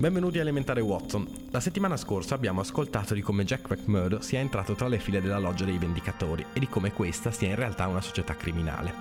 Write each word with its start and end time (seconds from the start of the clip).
Benvenuti 0.00 0.38
a 0.38 0.40
Elementare 0.40 0.80
Watson. 0.80 1.28
La 1.50 1.60
settimana 1.60 1.94
scorsa 1.98 2.34
abbiamo 2.34 2.62
ascoltato 2.62 3.12
di 3.12 3.20
come 3.20 3.44
Jack 3.44 3.68
McMurdo 3.68 4.22
sia 4.22 4.38
entrato 4.38 4.72
tra 4.72 4.88
le 4.88 4.98
file 4.98 5.20
della 5.20 5.38
loggia 5.38 5.66
dei 5.66 5.76
Vendicatori 5.76 6.42
e 6.54 6.58
di 6.58 6.66
come 6.68 6.90
questa 6.90 7.30
sia 7.30 7.48
in 7.48 7.54
realtà 7.54 7.86
una 7.86 8.00
società 8.00 8.34
criminale. 8.34 8.94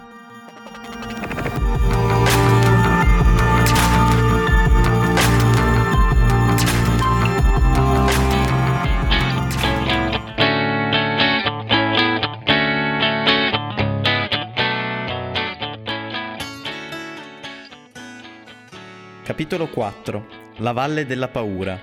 Capitolo 19.23 19.69
4 19.69 20.38
La 20.61 20.73
valle 20.73 21.05
della 21.05 21.29
paura 21.29 21.79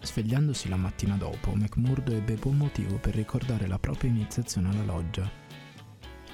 Svegliandosi 0.00 0.70
la 0.70 0.76
mattina 0.76 1.16
dopo, 1.16 1.54
McMurdo 1.54 2.12
ebbe 2.12 2.36
buon 2.36 2.56
motivo 2.56 2.96
per 2.96 3.14
ricordare 3.14 3.66
la 3.66 3.78
propria 3.78 4.10
iniziazione 4.10 4.70
alla 4.70 4.84
loggia. 4.84 5.30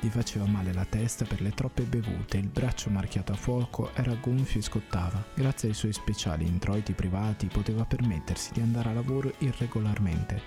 Gli 0.00 0.08
faceva 0.08 0.46
male 0.46 0.72
la 0.72 0.84
testa 0.84 1.24
per 1.24 1.40
le 1.40 1.50
troppe 1.50 1.82
bevute, 1.82 2.36
il 2.36 2.46
braccio 2.46 2.88
marchiato 2.88 3.32
a 3.32 3.36
fuoco 3.36 3.90
era 3.94 4.14
gonfio 4.14 4.60
e 4.60 4.62
scottava. 4.62 5.24
Grazie 5.34 5.70
ai 5.70 5.74
suoi 5.74 5.92
speciali 5.92 6.46
introiti 6.46 6.92
privati 6.92 7.46
poteva 7.46 7.84
permettersi 7.84 8.52
di 8.52 8.60
andare 8.60 8.90
a 8.90 8.92
lavoro 8.92 9.32
irregolarmente. 9.38 10.40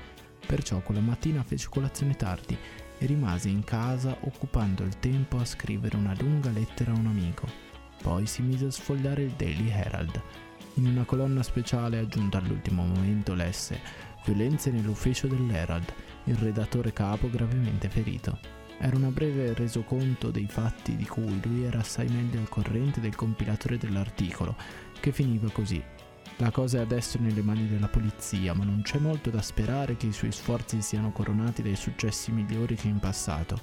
Perciò 0.45 0.79
quella 0.79 1.01
mattina 1.01 1.43
fece 1.43 1.67
colazione 1.69 2.15
tardi 2.15 2.57
e 2.97 3.05
rimase 3.05 3.49
in 3.49 3.65
casa 3.65 4.15
occupando 4.21 4.83
il 4.83 4.97
tempo 4.99 5.37
a 5.37 5.45
scrivere 5.45 5.97
una 5.97 6.15
lunga 6.17 6.49
lettera 6.49 6.93
a 6.93 6.97
un 6.97 7.07
amico. 7.07 7.45
Poi 8.01 8.25
si 8.25 8.41
mise 8.41 8.67
a 8.67 8.71
sfogliare 8.71 9.23
il 9.23 9.31
Daily 9.31 9.69
Herald. 9.69 10.21
In 10.75 10.87
una 10.87 11.03
colonna 11.03 11.43
speciale 11.43 11.97
aggiunta 11.97 12.37
all'ultimo 12.37 12.85
momento 12.85 13.33
lesse 13.33 14.09
Violenze 14.23 14.69
nell'ufficio 14.69 15.25
dell'Herald, 15.27 15.91
il 16.25 16.35
redattore 16.35 16.93
capo 16.93 17.27
gravemente 17.27 17.89
ferito. 17.89 18.60
Era 18.83 18.95
una 18.95 19.09
breve 19.09 19.53
resoconto 19.53 20.31
dei 20.31 20.47
fatti 20.47 20.95
di 20.95 21.05
cui 21.05 21.39
lui 21.43 21.65
era 21.65 21.81
assai 21.81 22.07
meglio 22.07 22.39
al 22.39 22.49
corrente 22.49 22.99
del 22.99 23.15
compilatore 23.15 23.77
dell'articolo, 23.77 24.55
che 24.99 25.11
finiva 25.11 25.51
così. 25.51 25.79
La 26.37 26.49
cosa 26.49 26.79
è 26.79 26.81
adesso 26.81 27.19
nelle 27.19 27.43
mani 27.43 27.67
della 27.67 27.87
polizia, 27.87 28.55
ma 28.55 28.63
non 28.63 28.81
c'è 28.81 28.97
molto 28.97 29.29
da 29.29 29.43
sperare 29.43 29.97
che 29.97 30.07
i 30.07 30.11
suoi 30.11 30.31
sforzi 30.31 30.81
siano 30.81 31.11
coronati 31.11 31.61
dai 31.61 31.75
successi 31.75 32.31
migliori 32.31 32.73
che 32.73 32.87
in 32.87 32.97
passato. 32.97 33.61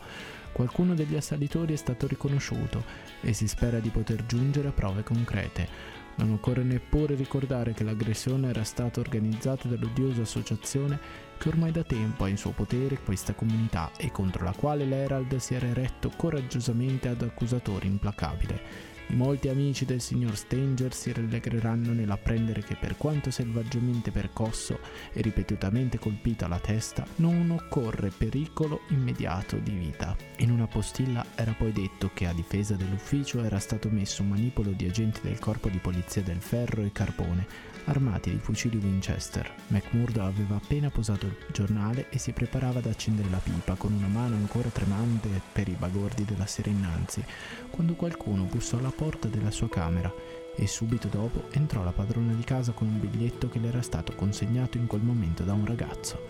Qualcuno 0.52 0.94
degli 0.94 1.16
assalitori 1.16 1.72
è 1.72 1.76
stato 1.76 2.06
riconosciuto 2.06 2.84
e 3.20 3.32
si 3.32 3.48
spera 3.48 3.80
di 3.80 3.90
poter 3.90 4.24
giungere 4.24 4.68
a 4.68 4.72
prove 4.72 5.02
concrete. 5.02 5.96
Non 6.18 6.32
occorre 6.32 6.64
neppure 6.64 7.14
ricordare 7.14 7.72
che 7.72 7.84
l'aggressione 7.84 8.48
era 8.48 8.64
stata 8.64 8.98
organizzata 8.98 9.68
dall'odiosa 9.68 10.22
associazione 10.22 10.98
che 11.38 11.48
ormai 11.48 11.70
da 11.70 11.84
tempo 11.84 12.24
ha 12.24 12.28
in 12.28 12.36
suo 12.36 12.50
potere 12.50 12.98
questa 12.98 13.34
comunità 13.34 13.92
e 13.96 14.10
contro 14.10 14.44
la 14.44 14.52
quale 14.52 14.84
l'Herald 14.84 15.36
si 15.36 15.54
era 15.54 15.68
eretto 15.68 16.10
coraggiosamente 16.16 17.06
ad 17.08 17.22
accusatore 17.22 17.86
implacabile. 17.86 18.97
I 19.10 19.14
molti 19.14 19.48
amici 19.48 19.86
del 19.86 20.02
signor 20.02 20.36
Stanger 20.36 20.92
si 20.92 21.10
rallegreranno 21.12 21.94
nell'apprendere 21.94 22.62
che 22.62 22.76
per 22.76 22.98
quanto 22.98 23.30
selvaggiamente 23.30 24.10
percosso 24.10 24.80
e 25.14 25.22
ripetutamente 25.22 25.98
colpito 25.98 26.44
alla 26.44 26.58
testa, 26.58 27.06
non 27.16 27.50
occorre 27.50 28.10
pericolo 28.10 28.82
immediato 28.88 29.56
di 29.56 29.72
vita. 29.72 30.14
In 30.40 30.50
una 30.50 30.66
postilla 30.66 31.24
era 31.34 31.54
poi 31.56 31.72
detto 31.72 32.10
che 32.12 32.26
a 32.26 32.34
difesa 32.34 32.74
dell'ufficio 32.74 33.42
era 33.42 33.58
stato 33.58 33.88
messo 33.88 34.20
un 34.20 34.28
manipolo 34.28 34.72
di 34.72 34.84
agenti 34.84 35.20
del 35.22 35.38
corpo 35.38 35.70
di 35.70 35.78
polizia 35.78 36.20
del 36.20 36.42
ferro 36.42 36.82
e 36.82 36.92
carbone, 36.92 37.46
armati 37.86 38.30
di 38.30 38.38
fucili 38.38 38.76
Winchester. 38.76 39.50
McMurdo 39.68 40.22
aveva 40.22 40.56
appena 40.56 40.90
posato 40.90 41.24
il 41.24 41.34
giornale 41.50 42.10
e 42.10 42.18
si 42.18 42.32
preparava 42.32 42.80
ad 42.80 42.86
accendere 42.86 43.30
la 43.30 43.38
pipa 43.38 43.74
con 43.74 43.94
una 43.94 44.06
mano 44.06 44.36
ancora 44.36 44.68
tremante 44.68 45.28
per 45.50 45.68
i 45.68 45.76
bagordi 45.78 46.26
della 46.26 46.46
sera 46.46 46.68
innanzi, 46.68 47.24
quando 47.70 47.94
qualcuno 47.94 48.44
bussò 48.44 48.76
alla 48.76 48.90
porta 48.98 49.28
della 49.28 49.52
sua 49.52 49.68
camera 49.68 50.12
e 50.56 50.66
subito 50.66 51.06
dopo 51.06 51.44
entrò 51.52 51.84
la 51.84 51.92
padrona 51.92 52.32
di 52.32 52.42
casa 52.42 52.72
con 52.72 52.88
un 52.88 52.98
biglietto 52.98 53.48
che 53.48 53.60
le 53.60 53.68
era 53.68 53.80
stato 53.80 54.12
consegnato 54.16 54.76
in 54.76 54.88
quel 54.88 55.02
momento 55.02 55.44
da 55.44 55.52
un 55.52 55.64
ragazzo. 55.64 56.20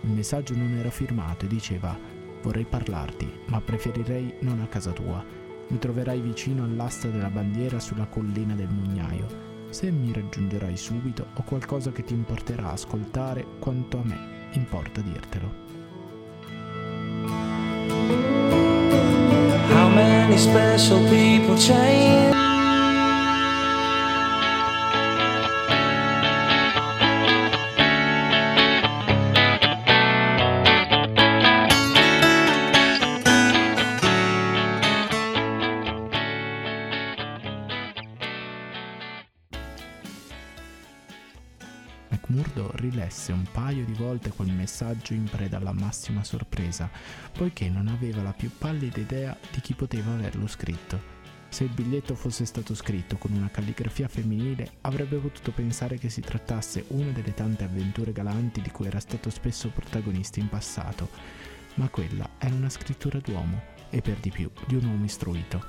Il 0.00 0.10
messaggio 0.10 0.56
non 0.56 0.74
era 0.76 0.90
firmato 0.90 1.44
e 1.44 1.48
diceva 1.48 1.96
vorrei 2.42 2.64
parlarti, 2.64 3.32
ma 3.46 3.60
preferirei 3.60 4.34
non 4.40 4.60
a 4.60 4.66
casa 4.66 4.90
tua. 4.90 5.24
Mi 5.68 5.78
troverai 5.78 6.20
vicino 6.20 6.64
all'asta 6.64 7.06
della 7.06 7.30
bandiera 7.30 7.78
sulla 7.78 8.06
collina 8.06 8.56
del 8.56 8.68
Mugnaio 8.68 9.48
se 9.70 9.90
mi 9.90 10.12
raggiungerai 10.12 10.76
subito 10.76 11.26
ho 11.34 11.42
qualcosa 11.42 11.92
che 11.92 12.02
ti 12.02 12.14
importerà 12.14 12.70
ascoltare 12.70 13.44
quanto 13.58 13.98
a 13.98 14.04
me 14.04 14.48
importa 14.52 15.00
dirtelo. 15.02 15.67
Special 20.38 21.00
people 21.08 21.58
change? 21.58 22.37
Paio 43.58 43.84
di 43.84 43.92
volte 43.92 44.30
quel 44.30 44.52
messaggio 44.52 45.14
in 45.14 45.24
preda 45.24 45.56
alla 45.56 45.72
massima 45.72 46.22
sorpresa, 46.22 46.88
poiché 47.32 47.68
non 47.68 47.88
aveva 47.88 48.22
la 48.22 48.32
più 48.32 48.52
pallida 48.56 49.00
idea 49.00 49.36
di 49.50 49.60
chi 49.60 49.74
poteva 49.74 50.12
averlo 50.12 50.46
scritto. 50.46 51.16
Se 51.48 51.64
il 51.64 51.70
biglietto 51.70 52.14
fosse 52.14 52.44
stato 52.44 52.72
scritto 52.76 53.16
con 53.16 53.32
una 53.32 53.50
calligrafia 53.50 54.06
femminile, 54.06 54.74
avrebbe 54.82 55.16
potuto 55.16 55.50
pensare 55.50 55.98
che 55.98 56.08
si 56.08 56.20
trattasse 56.20 56.84
una 56.88 57.10
delle 57.10 57.34
tante 57.34 57.64
avventure 57.64 58.12
galanti 58.12 58.60
di 58.60 58.70
cui 58.70 58.86
era 58.86 59.00
stato 59.00 59.28
spesso 59.28 59.70
protagonista 59.70 60.38
in 60.38 60.48
passato, 60.48 61.08
ma 61.74 61.88
quella 61.88 62.28
era 62.38 62.54
una 62.54 62.70
scrittura 62.70 63.18
d'uomo, 63.18 63.60
e 63.90 64.00
per 64.02 64.18
di 64.20 64.30
più 64.30 64.48
di 64.68 64.76
un 64.76 64.84
uomo 64.84 65.04
istruito. 65.04 65.64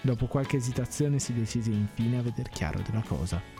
Dopo 0.00 0.26
qualche 0.26 0.56
esitazione 0.56 1.18
si 1.18 1.34
decise 1.34 1.70
infine 1.70 2.16
a 2.16 2.22
veder 2.22 2.48
chiaro 2.48 2.80
della 2.80 3.02
cosa. 3.06 3.55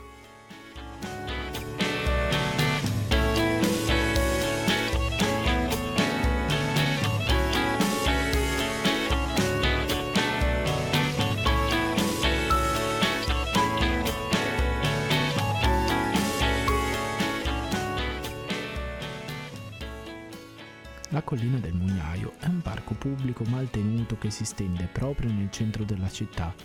Collina 21.27 21.57
del 21.57 21.73
Mugnaio 21.73 22.31
è 22.39 22.45
un 22.45 22.61
parco 22.61 22.93
pubblico 22.93 23.43
mal 23.49 23.69
tenuto 23.69 24.17
che 24.17 24.29
si 24.31 24.45
stende 24.45 24.87
proprio 24.89 25.29
nel 25.29 25.51
centro 25.51 25.83
della 25.83 26.09
città. 26.09 26.55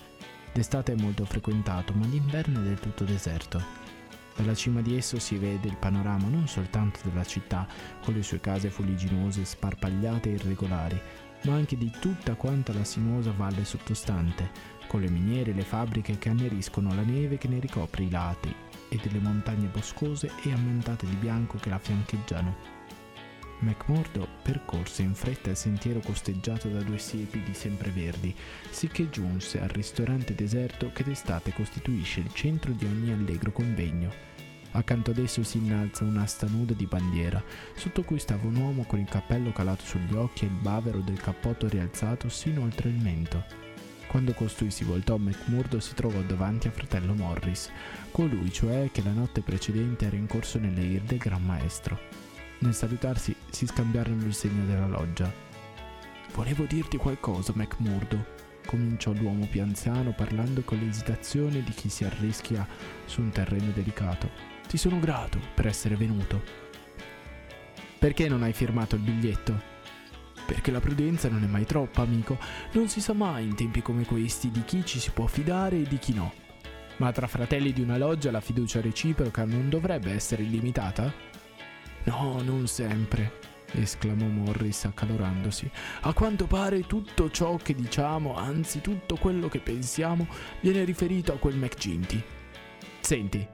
D'estate 0.53 0.93
è 0.93 1.01
molto 1.01 1.25
frequentato, 1.25 1.91
ma 1.91 2.05
d'inverno 2.05 2.61
è 2.61 2.63
del 2.63 2.79
tutto 2.79 3.03
deserto. 3.03 3.61
Dalla 4.33 4.55
cima 4.55 4.79
di 4.79 4.95
esso 4.95 5.19
si 5.19 5.37
vede 5.37 5.67
il 5.67 5.75
panorama 5.75 6.29
non 6.29 6.47
soltanto 6.47 7.01
della 7.03 7.25
città, 7.25 7.67
con 8.01 8.13
le 8.13 8.23
sue 8.23 8.39
case 8.39 8.69
fuliginose, 8.69 9.43
sparpagliate 9.43 10.29
e 10.29 10.35
irregolari, 10.35 11.01
ma 11.41 11.55
anche 11.55 11.77
di 11.77 11.91
tutta 11.99 12.35
quanta 12.35 12.71
la 12.71 12.85
sinuosa 12.85 13.33
valle 13.35 13.65
sottostante, 13.65 14.49
con 14.87 15.01
le 15.01 15.09
miniere 15.09 15.51
e 15.51 15.55
le 15.55 15.63
fabbriche 15.63 16.17
che 16.17 16.29
anneriscono 16.29 16.95
la 16.95 17.03
neve 17.03 17.37
che 17.37 17.49
ne 17.49 17.59
ricopre 17.59 18.03
i 18.03 18.09
lati 18.09 18.55
e 18.87 18.97
delle 19.03 19.19
montagne 19.19 19.67
boscose 19.67 20.31
e 20.41 20.53
ammantate 20.53 21.05
di 21.05 21.15
bianco 21.15 21.57
che 21.57 21.67
la 21.67 21.79
fiancheggiano. 21.79 22.72
McMurdo 23.59 24.27
percorse 24.41 25.03
in 25.03 25.13
fretta 25.13 25.51
il 25.51 25.55
sentiero 25.55 25.99
costeggiato 25.99 26.67
da 26.67 26.81
due 26.81 26.97
siepi 26.97 27.41
di 27.41 27.53
sempreverdi, 27.53 28.35
sicché 28.69 29.09
giunse 29.09 29.61
al 29.61 29.69
ristorante 29.69 30.35
deserto 30.35 30.91
che 30.91 31.03
d'estate 31.03 31.53
costituisce 31.53 32.19
il 32.19 32.33
centro 32.33 32.71
di 32.73 32.85
ogni 32.85 33.11
allegro 33.11 33.51
convegno. 33.51 34.31
Accanto 34.71 35.11
ad 35.11 35.19
esso 35.19 35.43
si 35.43 35.59
innalza 35.59 36.03
un'asta 36.03 36.47
nuda 36.47 36.73
di 36.73 36.85
bandiera, 36.85 37.41
sotto 37.75 38.03
cui 38.03 38.19
stava 38.19 38.47
un 38.47 38.55
uomo 38.55 38.83
con 38.83 38.99
il 38.99 39.07
cappello 39.07 39.51
calato 39.51 39.85
sugli 39.85 40.15
occhi 40.15 40.45
e 40.45 40.47
il 40.47 40.53
bavero 40.53 40.99
del 40.99 41.19
cappotto 41.19 41.67
rialzato 41.67 42.27
sino 42.27 42.63
oltre 42.63 42.89
il 42.89 42.95
mento. 42.95 43.61
Quando 44.07 44.33
costui 44.33 44.71
si 44.71 44.83
voltò, 44.83 45.17
McMurdo 45.17 45.79
si 45.79 45.93
trovò 45.93 46.19
davanti 46.21 46.67
a 46.67 46.71
fratello 46.71 47.13
Morris, 47.13 47.71
colui 48.11 48.51
cioè 48.51 48.89
che 48.91 49.03
la 49.03 49.11
notte 49.11 49.41
precedente 49.41 50.05
era 50.05 50.15
in 50.15 50.27
corso 50.27 50.59
nelle 50.59 50.81
ir 50.81 51.01
del 51.01 51.17
Gran 51.17 51.43
Maestro. 51.43 52.22
Nel 52.63 52.73
salutarsi 52.73 53.35
si 53.49 53.67
scambiarono 53.67 54.23
il 54.23 54.33
segno 54.33 54.65
della 54.65 54.87
loggia. 54.87 55.29
Volevo 56.33 56.63
dirti 56.63 56.95
qualcosa, 56.95 57.51
McMurdo, 57.53 58.25
cominciò 58.65 59.11
l'uomo 59.11 59.45
più 59.47 59.61
anziano 59.61 60.13
parlando 60.13 60.61
con 60.61 60.77
l'esitazione 60.77 61.61
di 61.61 61.71
chi 61.71 61.89
si 61.89 62.05
arrischia 62.05 62.65
su 63.03 63.19
un 63.19 63.31
terreno 63.31 63.71
delicato. 63.71 64.29
Ti 64.65 64.77
sono 64.77 64.97
grato 64.97 65.39
per 65.53 65.67
essere 65.67 65.97
venuto. 65.97 66.41
Perché 67.99 68.29
non 68.29 68.43
hai 68.43 68.53
firmato 68.53 68.95
il 68.95 69.01
biglietto? 69.01 69.61
Perché 70.45 70.71
la 70.71 70.79
prudenza 70.79 71.27
non 71.27 71.43
è 71.43 71.47
mai 71.47 71.65
troppa, 71.65 72.03
amico. 72.03 72.37
Non 72.71 72.87
si 72.87 73.01
sa 73.01 73.11
mai 73.11 73.43
in 73.43 73.55
tempi 73.55 73.81
come 73.81 74.05
questi 74.05 74.51
di 74.51 74.63
chi 74.63 74.85
ci 74.85 74.99
si 74.99 75.11
può 75.11 75.27
fidare 75.27 75.81
e 75.81 75.83
di 75.83 75.97
chi 75.97 76.13
no. 76.13 76.31
Ma 76.97 77.11
tra 77.11 77.27
fratelli 77.27 77.73
di 77.73 77.81
una 77.81 77.97
loggia 77.97 78.31
la 78.31 78.39
fiducia 78.39 78.79
reciproca 78.79 79.43
non 79.43 79.67
dovrebbe 79.67 80.13
essere 80.13 80.43
illimitata? 80.43 81.32
No, 82.05 82.41
non 82.41 82.67
sempre, 82.67 83.39
esclamò 83.71 84.25
Morris 84.25 84.85
accalorandosi. 84.85 85.69
A 86.01 86.13
quanto 86.13 86.47
pare 86.47 86.85
tutto 86.85 87.29
ciò 87.29 87.55
che 87.55 87.73
diciamo, 87.73 88.35
anzi 88.35 88.81
tutto 88.81 89.15
quello 89.15 89.47
che 89.47 89.59
pensiamo, 89.59 90.27
viene 90.61 90.83
riferito 90.83 91.33
a 91.33 91.37
quel 91.37 91.55
McGinty. 91.55 92.21
Senti, 92.99 93.47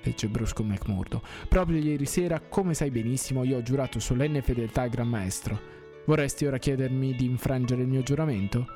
fece 0.00 0.28
brusco 0.28 0.62
McMurdo, 0.62 1.22
proprio 1.48 1.78
ieri 1.78 2.06
sera, 2.06 2.40
come 2.40 2.74
sai 2.74 2.90
benissimo, 2.90 3.44
io 3.44 3.58
ho 3.58 3.62
giurato 3.62 3.98
solenne 3.98 4.42
fedeltà 4.42 4.82
al 4.82 4.90
Gran 4.90 5.08
Maestro. 5.08 5.76
Vorresti 6.06 6.46
ora 6.46 6.58
chiedermi 6.58 7.14
di 7.14 7.26
infrangere 7.26 7.82
il 7.82 7.88
mio 7.88 8.02
giuramento? 8.02 8.66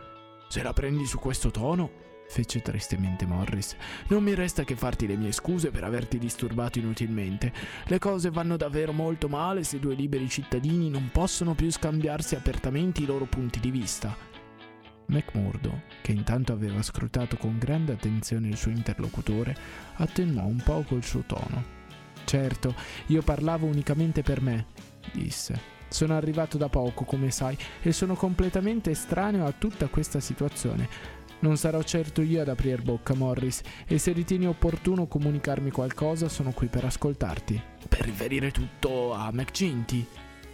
Se 0.48 0.62
la 0.62 0.72
prendi 0.72 1.06
su 1.06 1.18
questo 1.18 1.50
tono, 1.50 1.90
fece 2.32 2.62
tristemente 2.62 3.26
Morris, 3.26 3.76
non 4.08 4.22
mi 4.22 4.32
resta 4.32 4.64
che 4.64 4.74
farti 4.74 5.06
le 5.06 5.16
mie 5.16 5.32
scuse 5.32 5.70
per 5.70 5.84
averti 5.84 6.16
disturbato 6.16 6.78
inutilmente. 6.78 7.52
Le 7.84 7.98
cose 7.98 8.30
vanno 8.30 8.56
davvero 8.56 8.94
molto 8.94 9.28
male 9.28 9.64
se 9.64 9.78
due 9.78 9.94
liberi 9.94 10.30
cittadini 10.30 10.88
non 10.88 11.10
possono 11.12 11.54
più 11.54 11.70
scambiarsi 11.70 12.34
apertamente 12.34 13.02
i 13.02 13.06
loro 13.06 13.26
punti 13.26 13.60
di 13.60 13.70
vista. 13.70 14.16
McMurdo, 15.06 15.82
che 16.00 16.12
intanto 16.12 16.54
aveva 16.54 16.80
scrutato 16.80 17.36
con 17.36 17.58
grande 17.58 17.92
attenzione 17.92 18.48
il 18.48 18.56
suo 18.56 18.70
interlocutore, 18.70 19.54
attenuò 19.96 20.46
un 20.46 20.62
poco 20.64 20.94
il 20.94 21.04
suo 21.04 21.24
tono. 21.26 21.80
Certo, 22.24 22.74
io 23.08 23.20
parlavo 23.20 23.66
unicamente 23.66 24.22
per 24.22 24.40
me, 24.40 24.68
disse. 25.12 25.80
Sono 25.88 26.16
arrivato 26.16 26.56
da 26.56 26.70
poco, 26.70 27.04
come 27.04 27.30
sai, 27.30 27.54
e 27.82 27.92
sono 27.92 28.14
completamente 28.14 28.90
estraneo 28.90 29.44
a 29.44 29.52
tutta 29.52 29.88
questa 29.88 30.20
situazione. 30.20 31.20
Non 31.42 31.56
sarò 31.56 31.82
certo 31.82 32.22
io 32.22 32.40
ad 32.40 32.48
aprir 32.48 32.82
bocca, 32.82 33.14
Morris, 33.14 33.62
e 33.86 33.98
se 33.98 34.12
ritieni 34.12 34.46
opportuno 34.46 35.06
comunicarmi 35.06 35.72
qualcosa, 35.72 36.28
sono 36.28 36.52
qui 36.52 36.68
per 36.68 36.84
ascoltarti. 36.84 37.60
Per 37.88 38.00
riferire 38.00 38.52
tutto 38.52 39.12
a 39.12 39.28
McGinty, 39.32 40.06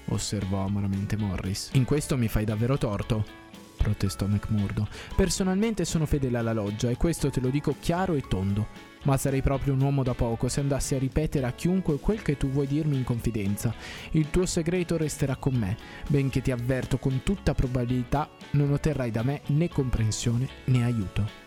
osservò 0.07 0.65
amaramente 0.65 1.19
Morris. 1.19 1.71
In 1.75 1.85
questo 1.85 2.17
mi 2.17 2.29
fai 2.29 2.47
davvero 2.47 2.79
torto, 2.79 3.23
protestò 3.77 4.27
McMurdo. 4.27 4.89
Personalmente 5.15 5.85
sono 5.85 6.07
fedele 6.07 6.39
alla 6.39 6.55
loggia 6.55 6.89
e 6.89 6.97
questo 6.97 7.29
te 7.29 7.41
lo 7.41 7.51
dico 7.51 7.77
chiaro 7.79 8.15
e 8.15 8.23
tondo 8.23 8.88
ma 9.05 9.17
sarei 9.17 9.43
proprio 9.43 9.75
un 9.75 9.81
uomo 9.81 10.03
da 10.03 10.15
poco 10.15 10.49
se 10.49 10.61
andassi 10.61 10.95
a 10.95 10.99
ripetere 10.99 11.47
a 11.47 11.53
chiunque 11.53 11.99
quel 11.99 12.23
che 12.23 12.37
tu 12.37 12.49
vuoi 12.49 12.67
dirmi 12.67 12.97
in 12.97 13.05
confidenza. 13.05 13.75
Il 14.13 14.31
tuo 14.31 14.47
segreto 14.47 14.97
resterà 14.97 15.37
con 15.37 15.55
me, 15.55 15.77
benché 16.09 16.43
ti 16.43 16.51
avverto 16.51 16.99
con 16.99 17.23
tutta 17.23 17.55
probabilità 17.55 18.29
non 18.53 18.73
otterrai 18.73 19.11
da 19.11 19.23
me 19.23 19.43
né 19.47 19.69
comprensione 19.69 20.49
né 20.65 20.85
aiuto. 20.85 21.47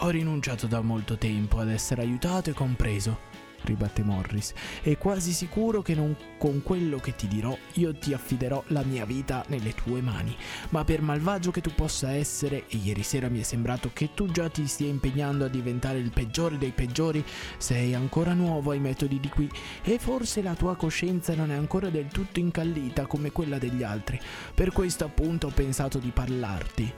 Ho 0.00 0.08
rinunciato 0.10 0.66
da 0.66 0.82
molto 0.82 1.16
tempo 1.16 1.58
ad 1.58 1.70
essere 1.70 2.02
aiutato 2.02 2.50
e 2.50 2.52
compreso 2.52 3.35
ribatté 3.66 4.02
Morris, 4.02 4.52
è 4.82 4.96
quasi 4.96 5.32
sicuro 5.32 5.82
che 5.82 5.94
non 5.94 6.16
con 6.38 6.62
quello 6.62 6.98
che 6.98 7.14
ti 7.14 7.28
dirò 7.28 7.56
io 7.74 7.94
ti 7.94 8.12
affiderò 8.12 8.62
la 8.68 8.82
mia 8.82 9.04
vita 9.04 9.44
nelle 9.48 9.74
tue 9.74 10.00
mani. 10.00 10.36
Ma 10.70 10.84
per 10.84 11.02
malvagio 11.02 11.50
che 11.50 11.60
tu 11.60 11.74
possa 11.74 12.12
essere, 12.12 12.64
e 12.68 12.76
ieri 12.76 13.02
sera 13.02 13.28
mi 13.28 13.40
è 13.40 13.42
sembrato 13.42 13.90
che 13.92 14.10
tu 14.14 14.30
già 14.30 14.48
ti 14.48 14.66
stia 14.66 14.88
impegnando 14.88 15.44
a 15.44 15.48
diventare 15.48 15.98
il 15.98 16.10
peggiore 16.10 16.58
dei 16.58 16.72
peggiori, 16.72 17.24
sei 17.58 17.94
ancora 17.94 18.32
nuovo 18.32 18.70
ai 18.70 18.80
metodi 18.80 19.20
di 19.20 19.28
qui 19.28 19.50
e 19.82 19.98
forse 19.98 20.42
la 20.42 20.54
tua 20.54 20.76
coscienza 20.76 21.34
non 21.34 21.50
è 21.50 21.54
ancora 21.56 21.90
del 21.90 22.08
tutto 22.08 22.38
incallita 22.38 23.06
come 23.06 23.32
quella 23.32 23.58
degli 23.58 23.82
altri. 23.82 24.20
Per 24.54 24.72
questo 24.72 25.04
appunto 25.04 25.48
ho 25.48 25.50
pensato 25.50 25.98
di 25.98 26.10
parlarti. 26.10 26.92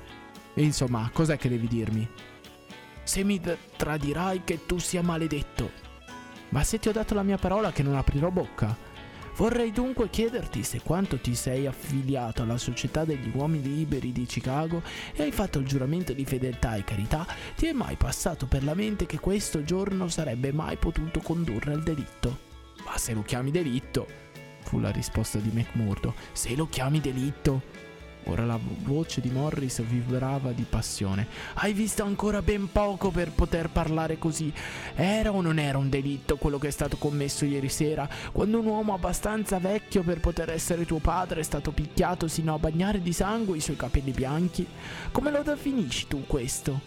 Insomma, 0.54 1.08
cos'è 1.12 1.36
che 1.36 1.48
devi 1.48 1.68
dirmi? 1.68 2.08
Se 3.04 3.24
mi 3.24 3.40
tradirai 3.76 4.42
che 4.44 4.66
tu 4.66 4.78
sia 4.78 5.02
maledetto, 5.02 5.70
ma 6.50 6.62
se 6.64 6.78
ti 6.78 6.88
ho 6.88 6.92
dato 6.92 7.14
la 7.14 7.22
mia 7.22 7.38
parola 7.38 7.72
che 7.72 7.82
non 7.82 7.96
aprirò 7.96 8.30
bocca. 8.30 8.76
Vorrei 9.36 9.70
dunque 9.70 10.10
chiederti 10.10 10.64
se 10.64 10.80
quanto 10.82 11.18
ti 11.18 11.36
sei 11.36 11.66
affiliato 11.66 12.42
alla 12.42 12.58
Società 12.58 13.04
degli 13.04 13.30
Uomini 13.32 13.76
Liberi 13.76 14.10
di 14.10 14.26
Chicago 14.26 14.82
e 15.14 15.22
hai 15.22 15.30
fatto 15.30 15.60
il 15.60 15.66
giuramento 15.66 16.12
di 16.12 16.24
fedeltà 16.24 16.74
e 16.74 16.82
carità, 16.82 17.24
ti 17.54 17.66
è 17.66 17.72
mai 17.72 17.94
passato 17.94 18.46
per 18.46 18.64
la 18.64 18.74
mente 18.74 19.06
che 19.06 19.20
questo 19.20 19.62
giorno 19.62 20.08
sarebbe 20.08 20.52
mai 20.52 20.76
potuto 20.76 21.20
condurre 21.20 21.72
al 21.72 21.84
delitto? 21.84 22.38
Ma 22.84 22.98
se 22.98 23.12
lo 23.12 23.22
chiami 23.22 23.52
delitto, 23.52 24.08
fu 24.62 24.80
la 24.80 24.90
risposta 24.90 25.38
di 25.38 25.50
McMurdo, 25.52 26.14
se 26.32 26.56
lo 26.56 26.66
chiami 26.68 27.00
delitto, 27.00 27.62
Ora 28.28 28.44
la 28.44 28.58
voce 28.82 29.22
di 29.22 29.30
Morris 29.30 29.82
vibrava 29.82 30.52
di 30.52 30.66
passione. 30.68 31.26
Hai 31.54 31.72
visto 31.72 32.04
ancora 32.04 32.42
ben 32.42 32.70
poco 32.70 33.10
per 33.10 33.30
poter 33.32 33.70
parlare 33.70 34.18
così. 34.18 34.52
Era 34.94 35.32
o 35.32 35.40
non 35.40 35.58
era 35.58 35.78
un 35.78 35.88
delitto 35.88 36.36
quello 36.36 36.58
che 36.58 36.68
è 36.68 36.70
stato 36.70 36.98
commesso 36.98 37.46
ieri 37.46 37.70
sera, 37.70 38.08
quando 38.32 38.58
un 38.58 38.66
uomo 38.66 38.92
abbastanza 38.92 39.58
vecchio 39.58 40.02
per 40.02 40.20
poter 40.20 40.50
essere 40.50 40.84
tuo 40.84 40.98
padre 40.98 41.40
è 41.40 41.42
stato 41.42 41.70
picchiato 41.70 42.28
sino 42.28 42.52
a 42.54 42.58
bagnare 42.58 43.00
di 43.00 43.12
sangue 43.14 43.56
i 43.56 43.60
suoi 43.60 43.76
capelli 43.76 44.10
bianchi? 44.10 44.66
Come 45.10 45.30
lo 45.30 45.42
definisci 45.42 46.06
tu 46.06 46.24
questo? 46.26 46.78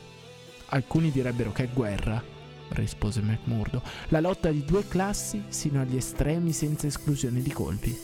Alcuni 0.67 1.11
direbbero 1.11 1.51
che 1.51 1.63
è 1.63 1.69
guerra, 1.73 2.23
rispose 2.69 3.21
McMurdo. 3.21 3.81
La 4.09 4.19
lotta 4.19 4.51
di 4.51 4.63
due 4.63 4.87
classi 4.87 5.43
sino 5.47 5.81
agli 5.81 5.95
estremi 5.95 6.53
senza 6.53 6.85
esclusione 6.85 7.41
di 7.41 7.51
colpi. 7.51 7.97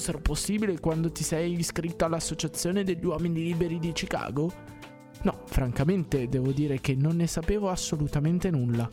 Fossero 0.00 0.18
possibili 0.20 0.78
quando 0.78 1.12
ti 1.12 1.22
sei 1.22 1.58
iscritto 1.58 2.06
all'Associazione 2.06 2.84
degli 2.84 3.04
Uomini 3.04 3.42
Liberi 3.42 3.78
di 3.78 3.92
Chicago? 3.92 4.50
No, 5.24 5.42
francamente 5.44 6.26
devo 6.26 6.52
dire 6.52 6.80
che 6.80 6.94
non 6.94 7.16
ne 7.16 7.26
sapevo 7.26 7.68
assolutamente 7.68 8.48
nulla. 8.50 8.88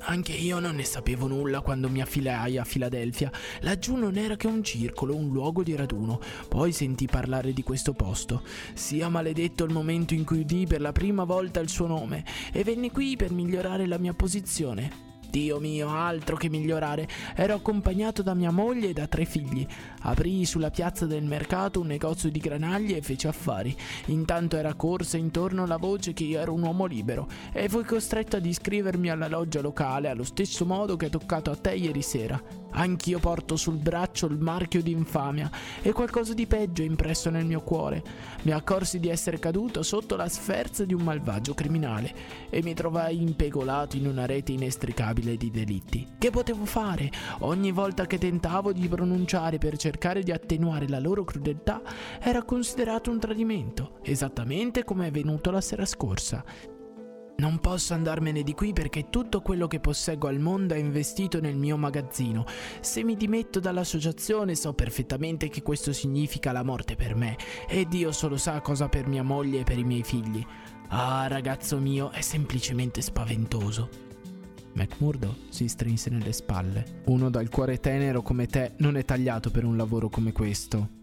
Anche 0.00 0.32
io 0.32 0.58
non 0.58 0.74
ne 0.74 0.84
sapevo 0.84 1.26
nulla 1.26 1.62
quando 1.62 1.88
mi 1.88 2.02
affilai 2.02 2.58
a 2.58 2.64
Filadelfia. 2.64 3.32
Laggiù 3.60 3.96
non 3.96 4.18
era 4.18 4.36
che 4.36 4.46
un 4.46 4.62
circolo, 4.62 5.16
un 5.16 5.32
luogo 5.32 5.62
di 5.62 5.74
raduno. 5.74 6.20
Poi 6.48 6.70
sentì 6.70 7.06
parlare 7.06 7.54
di 7.54 7.62
questo 7.62 7.94
posto. 7.94 8.42
Sia 8.74 9.08
maledetto 9.08 9.64
il 9.64 9.72
momento 9.72 10.12
in 10.12 10.24
cui 10.24 10.40
udì 10.40 10.66
per 10.66 10.82
la 10.82 10.92
prima 10.92 11.24
volta 11.24 11.60
il 11.60 11.70
suo 11.70 11.86
nome 11.86 12.26
e 12.52 12.62
venni 12.62 12.90
qui 12.90 13.16
per 13.16 13.32
migliorare 13.32 13.86
la 13.86 13.96
mia 13.96 14.12
posizione. 14.12 15.11
Dio 15.32 15.58
mio, 15.60 15.88
altro 15.88 16.36
che 16.36 16.50
migliorare. 16.50 17.08
Ero 17.34 17.54
accompagnato 17.54 18.22
da 18.22 18.34
mia 18.34 18.50
moglie 18.50 18.90
e 18.90 18.92
da 18.92 19.06
tre 19.06 19.24
figli. 19.24 19.66
Aprii 20.02 20.44
sulla 20.44 20.68
piazza 20.68 21.06
del 21.06 21.24
mercato 21.24 21.80
un 21.80 21.86
negozio 21.86 22.30
di 22.30 22.38
granaglie 22.38 22.98
e 22.98 23.00
feci 23.00 23.28
affari. 23.28 23.74
Intanto 24.08 24.58
era 24.58 24.74
corsa 24.74 25.16
intorno 25.16 25.64
la 25.64 25.78
voce 25.78 26.12
che 26.12 26.24
io 26.24 26.38
ero 26.38 26.52
un 26.52 26.60
uomo 26.60 26.84
libero 26.84 27.26
e 27.50 27.70
fui 27.70 27.82
costretto 27.84 28.36
ad 28.36 28.44
iscrivermi 28.44 29.08
alla 29.08 29.26
loggia 29.26 29.62
locale 29.62 30.10
allo 30.10 30.24
stesso 30.24 30.66
modo 30.66 30.96
che 30.98 31.06
è 31.06 31.08
toccato 31.10 31.50
a 31.50 31.56
te 31.56 31.72
ieri 31.76 32.02
sera. 32.02 32.38
Anch'io 32.74 33.18
porto 33.18 33.56
sul 33.56 33.76
braccio 33.76 34.26
il 34.26 34.38
marchio 34.38 34.82
di 34.82 34.92
infamia 34.92 35.50
e 35.80 35.92
qualcosa 35.92 36.34
di 36.34 36.46
peggio 36.46 36.82
è 36.82 36.86
impresso 36.86 37.30
nel 37.30 37.46
mio 37.46 37.62
cuore. 37.62 38.02
Mi 38.42 38.52
accorsi 38.52 39.00
di 39.00 39.08
essere 39.08 39.38
caduto 39.38 39.82
sotto 39.82 40.14
la 40.14 40.28
sferza 40.28 40.84
di 40.84 40.92
un 40.92 41.02
malvagio 41.02 41.54
criminale 41.54 42.14
e 42.50 42.62
mi 42.62 42.74
trovai 42.74 43.20
impegolato 43.20 43.96
in 43.96 44.06
una 44.06 44.26
rete 44.26 44.52
inestricabile 44.52 45.20
di 45.22 45.50
delitti. 45.50 46.06
Che 46.18 46.30
potevo 46.30 46.64
fare? 46.64 47.10
Ogni 47.40 47.70
volta 47.70 48.06
che 48.06 48.18
tentavo 48.18 48.72
di 48.72 48.88
pronunciare 48.88 49.58
per 49.58 49.76
cercare 49.76 50.22
di 50.22 50.32
attenuare 50.32 50.88
la 50.88 50.98
loro 50.98 51.24
crudeltà 51.24 51.80
era 52.20 52.42
considerato 52.42 53.10
un 53.10 53.20
tradimento, 53.20 53.98
esattamente 54.02 54.84
come 54.84 55.06
è 55.06 55.10
venuto 55.10 55.50
la 55.50 55.60
sera 55.60 55.86
scorsa. 55.86 56.44
Non 57.42 57.58
posso 57.58 57.94
andarmene 57.94 58.42
di 58.42 58.54
qui 58.54 58.72
perché 58.72 59.08
tutto 59.10 59.40
quello 59.40 59.66
che 59.66 59.80
posseggo 59.80 60.28
al 60.28 60.38
mondo 60.38 60.74
è 60.74 60.78
investito 60.78 61.40
nel 61.40 61.56
mio 61.56 61.76
magazzino. 61.76 62.44
Se 62.80 63.02
mi 63.02 63.16
dimetto 63.16 63.58
dall'associazione 63.58 64.54
so 64.54 64.74
perfettamente 64.74 65.48
che 65.48 65.62
questo 65.62 65.92
significa 65.92 66.52
la 66.52 66.62
morte 66.62 66.94
per 66.94 67.16
me 67.16 67.36
e 67.68 67.86
Dio 67.86 68.12
solo 68.12 68.36
sa 68.36 68.60
cosa 68.60 68.88
per 68.88 69.08
mia 69.08 69.24
moglie 69.24 69.60
e 69.60 69.64
per 69.64 69.78
i 69.78 69.84
miei 69.84 70.04
figli. 70.04 70.44
Ah, 70.88 71.26
ragazzo 71.26 71.78
mio, 71.78 72.10
è 72.10 72.20
semplicemente 72.20 73.00
spaventoso. 73.00 74.11
McMurdo 74.74 75.36
si 75.48 75.68
strinse 75.68 76.10
nelle 76.10 76.32
spalle. 76.32 77.02
Uno 77.06 77.30
dal 77.30 77.48
cuore 77.48 77.80
tenero 77.80 78.22
come 78.22 78.46
te 78.46 78.72
non 78.78 78.96
è 78.96 79.04
tagliato 79.04 79.50
per 79.50 79.64
un 79.64 79.76
lavoro 79.76 80.08
come 80.08 80.32
questo 80.32 81.00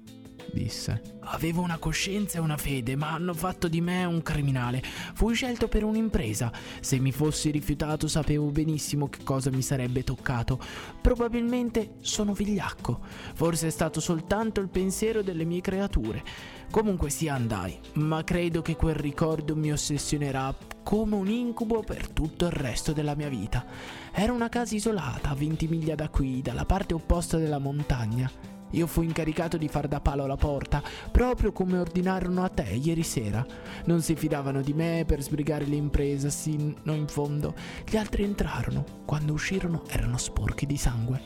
disse. 0.53 1.17
Avevo 1.21 1.61
una 1.61 1.77
coscienza 1.77 2.37
e 2.37 2.41
una 2.41 2.57
fede, 2.57 2.95
ma 2.95 3.11
hanno 3.11 3.33
fatto 3.33 3.67
di 3.67 3.81
me 3.81 4.05
un 4.05 4.21
criminale. 4.21 4.81
Fui 5.13 5.33
scelto 5.33 5.67
per 5.67 5.83
un'impresa. 5.83 6.51
Se 6.79 6.99
mi 6.99 7.11
fossi 7.11 7.51
rifiutato 7.51 8.07
sapevo 8.07 8.47
benissimo 8.47 9.09
che 9.09 9.23
cosa 9.23 9.49
mi 9.49 9.61
sarebbe 9.61 10.03
toccato. 10.03 10.59
Probabilmente 11.01 11.95
sono 12.01 12.33
vigliacco. 12.33 12.99
Forse 13.33 13.67
è 13.67 13.71
stato 13.71 13.99
soltanto 13.99 14.61
il 14.61 14.69
pensiero 14.69 15.21
delle 15.21 15.45
mie 15.45 15.61
creature. 15.61 16.23
Comunque 16.71 17.09
sia 17.09 17.33
andai, 17.33 17.79
ma 17.93 18.23
credo 18.23 18.61
che 18.61 18.75
quel 18.75 18.95
ricordo 18.95 19.55
mi 19.55 19.71
ossessionerà 19.71 20.55
come 20.83 21.15
un 21.15 21.27
incubo 21.27 21.81
per 21.81 22.09
tutto 22.09 22.45
il 22.45 22.51
resto 22.51 22.93
della 22.93 23.15
mia 23.15 23.29
vita. 23.29 23.65
Era 24.11 24.33
una 24.33 24.49
casa 24.49 24.75
isolata 24.75 25.29
a 25.29 25.35
20 25.35 25.67
miglia 25.67 25.95
da 25.95 26.09
qui, 26.09 26.41
dalla 26.41 26.65
parte 26.65 26.93
opposta 26.93 27.37
della 27.37 27.59
montagna. 27.59 28.58
Io 28.71 28.87
fui 28.87 29.05
incaricato 29.05 29.57
di 29.57 29.67
far 29.67 29.87
da 29.87 29.99
palo 29.99 30.23
alla 30.23 30.35
porta, 30.35 30.81
proprio 31.11 31.51
come 31.51 31.77
ordinarono 31.77 32.43
a 32.43 32.49
te 32.49 32.63
ieri 32.63 33.03
sera. 33.03 33.45
Non 33.85 34.01
si 34.01 34.15
fidavano 34.15 34.61
di 34.61 34.73
me 34.73 35.03
per 35.05 35.21
sbrigare 35.21 35.65
l'impresa, 35.65 36.29
sino 36.29 36.93
in 36.93 37.07
fondo. 37.07 37.53
Gli 37.87 37.97
altri 37.97 38.23
entrarono. 38.23 38.83
Quando 39.05 39.33
uscirono 39.33 39.83
erano 39.87 40.17
sporchi 40.17 40.65
di 40.65 40.77
sangue. 40.77 41.21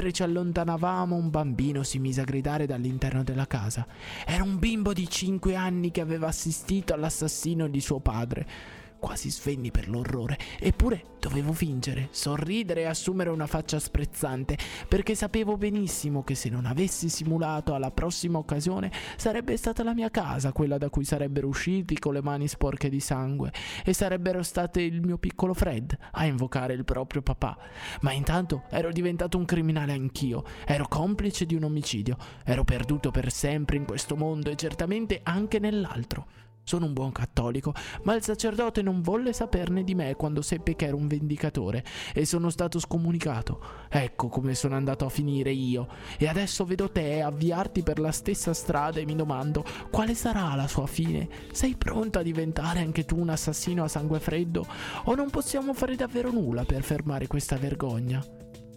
Mentre 0.00 0.16
ci 0.16 0.22
allontanavamo, 0.22 1.14
un 1.14 1.28
bambino 1.28 1.82
si 1.82 1.98
mise 1.98 2.22
a 2.22 2.24
gridare 2.24 2.64
dall'interno 2.64 3.22
della 3.22 3.46
casa. 3.46 3.86
Era 4.24 4.42
un 4.42 4.58
bimbo 4.58 4.94
di 4.94 5.06
5 5.06 5.54
anni 5.54 5.90
che 5.90 6.00
aveva 6.00 6.28
assistito 6.28 6.94
all'assassino 6.94 7.68
di 7.68 7.82
suo 7.82 8.00
padre. 8.00 8.46
Quasi 9.00 9.30
svenni 9.30 9.70
per 9.70 9.88
l'orrore, 9.88 10.38
eppure 10.58 11.16
dovevo 11.18 11.54
fingere, 11.54 12.08
sorridere 12.10 12.82
e 12.82 12.84
assumere 12.84 13.30
una 13.30 13.46
faccia 13.46 13.78
sprezzante, 13.78 14.58
perché 14.86 15.14
sapevo 15.14 15.56
benissimo 15.56 16.22
che 16.22 16.34
se 16.34 16.50
non 16.50 16.66
avessi 16.66 17.08
simulato 17.08 17.74
alla 17.74 17.90
prossima 17.90 18.36
occasione 18.36 18.92
sarebbe 19.16 19.56
stata 19.56 19.82
la 19.82 19.94
mia 19.94 20.10
casa 20.10 20.52
quella 20.52 20.76
da 20.76 20.90
cui 20.90 21.04
sarebbero 21.04 21.48
usciti 21.48 21.98
con 21.98 22.12
le 22.12 22.22
mani 22.22 22.46
sporche 22.46 22.90
di 22.90 23.00
sangue 23.00 23.52
e 23.84 23.94
sarebbero 23.94 24.42
state 24.42 24.82
il 24.82 25.00
mio 25.00 25.16
piccolo 25.16 25.54
Fred 25.54 25.96
a 26.12 26.26
invocare 26.26 26.74
il 26.74 26.84
proprio 26.84 27.22
papà. 27.22 27.56
Ma 28.02 28.12
intanto 28.12 28.64
ero 28.68 28.92
diventato 28.92 29.38
un 29.38 29.46
criminale 29.46 29.92
anch'io, 29.92 30.44
ero 30.66 30.86
complice 30.88 31.46
di 31.46 31.54
un 31.54 31.64
omicidio, 31.64 32.18
ero 32.44 32.64
perduto 32.64 33.10
per 33.10 33.32
sempre 33.32 33.76
in 33.76 33.86
questo 33.86 34.14
mondo 34.14 34.50
e 34.50 34.56
certamente 34.56 35.20
anche 35.22 35.58
nell'altro. 35.58 36.48
Sono 36.62 36.86
un 36.86 36.92
buon 36.92 37.10
cattolico, 37.10 37.74
ma 38.04 38.14
il 38.14 38.22
sacerdote 38.22 38.82
non 38.82 39.00
volle 39.02 39.32
saperne 39.32 39.82
di 39.82 39.94
me 39.94 40.14
quando 40.14 40.40
seppe 40.42 40.76
che 40.76 40.86
ero 40.86 40.96
un 40.96 41.08
vendicatore 41.08 41.84
e 42.14 42.24
sono 42.24 42.50
stato 42.50 42.78
scomunicato. 42.78 43.60
Ecco 43.88 44.28
come 44.28 44.54
sono 44.54 44.76
andato 44.76 45.04
a 45.04 45.08
finire 45.08 45.50
io. 45.50 45.88
E 46.18 46.28
adesso 46.28 46.64
vedo 46.64 46.90
te 46.90 47.22
avviarti 47.22 47.82
per 47.82 47.98
la 47.98 48.12
stessa 48.12 48.54
strada 48.54 49.00
e 49.00 49.04
mi 49.04 49.16
domando 49.16 49.64
quale 49.90 50.14
sarà 50.14 50.54
la 50.54 50.68
sua 50.68 50.86
fine. 50.86 51.28
Sei 51.52 51.76
pronta 51.76 52.20
a 52.20 52.22
diventare 52.22 52.80
anche 52.80 53.04
tu 53.04 53.18
un 53.18 53.30
assassino 53.30 53.82
a 53.82 53.88
sangue 53.88 54.20
freddo? 54.20 54.66
O 55.04 55.14
non 55.14 55.30
possiamo 55.30 55.74
fare 55.74 55.96
davvero 55.96 56.30
nulla 56.30 56.64
per 56.64 56.82
fermare 56.82 57.26
questa 57.26 57.56
vergogna? 57.56 58.24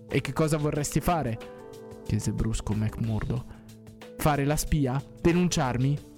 E 0.09 0.21
che 0.21 0.33
cosa 0.33 0.57
vorresti 0.57 0.99
fare? 0.99 1.61
chiese 2.05 2.31
brusco 2.31 2.73
McMurdo. 2.73 3.45
Fare 4.17 4.45
la 4.45 4.55
spia? 4.55 5.01
Denunciarmi? 5.21 6.12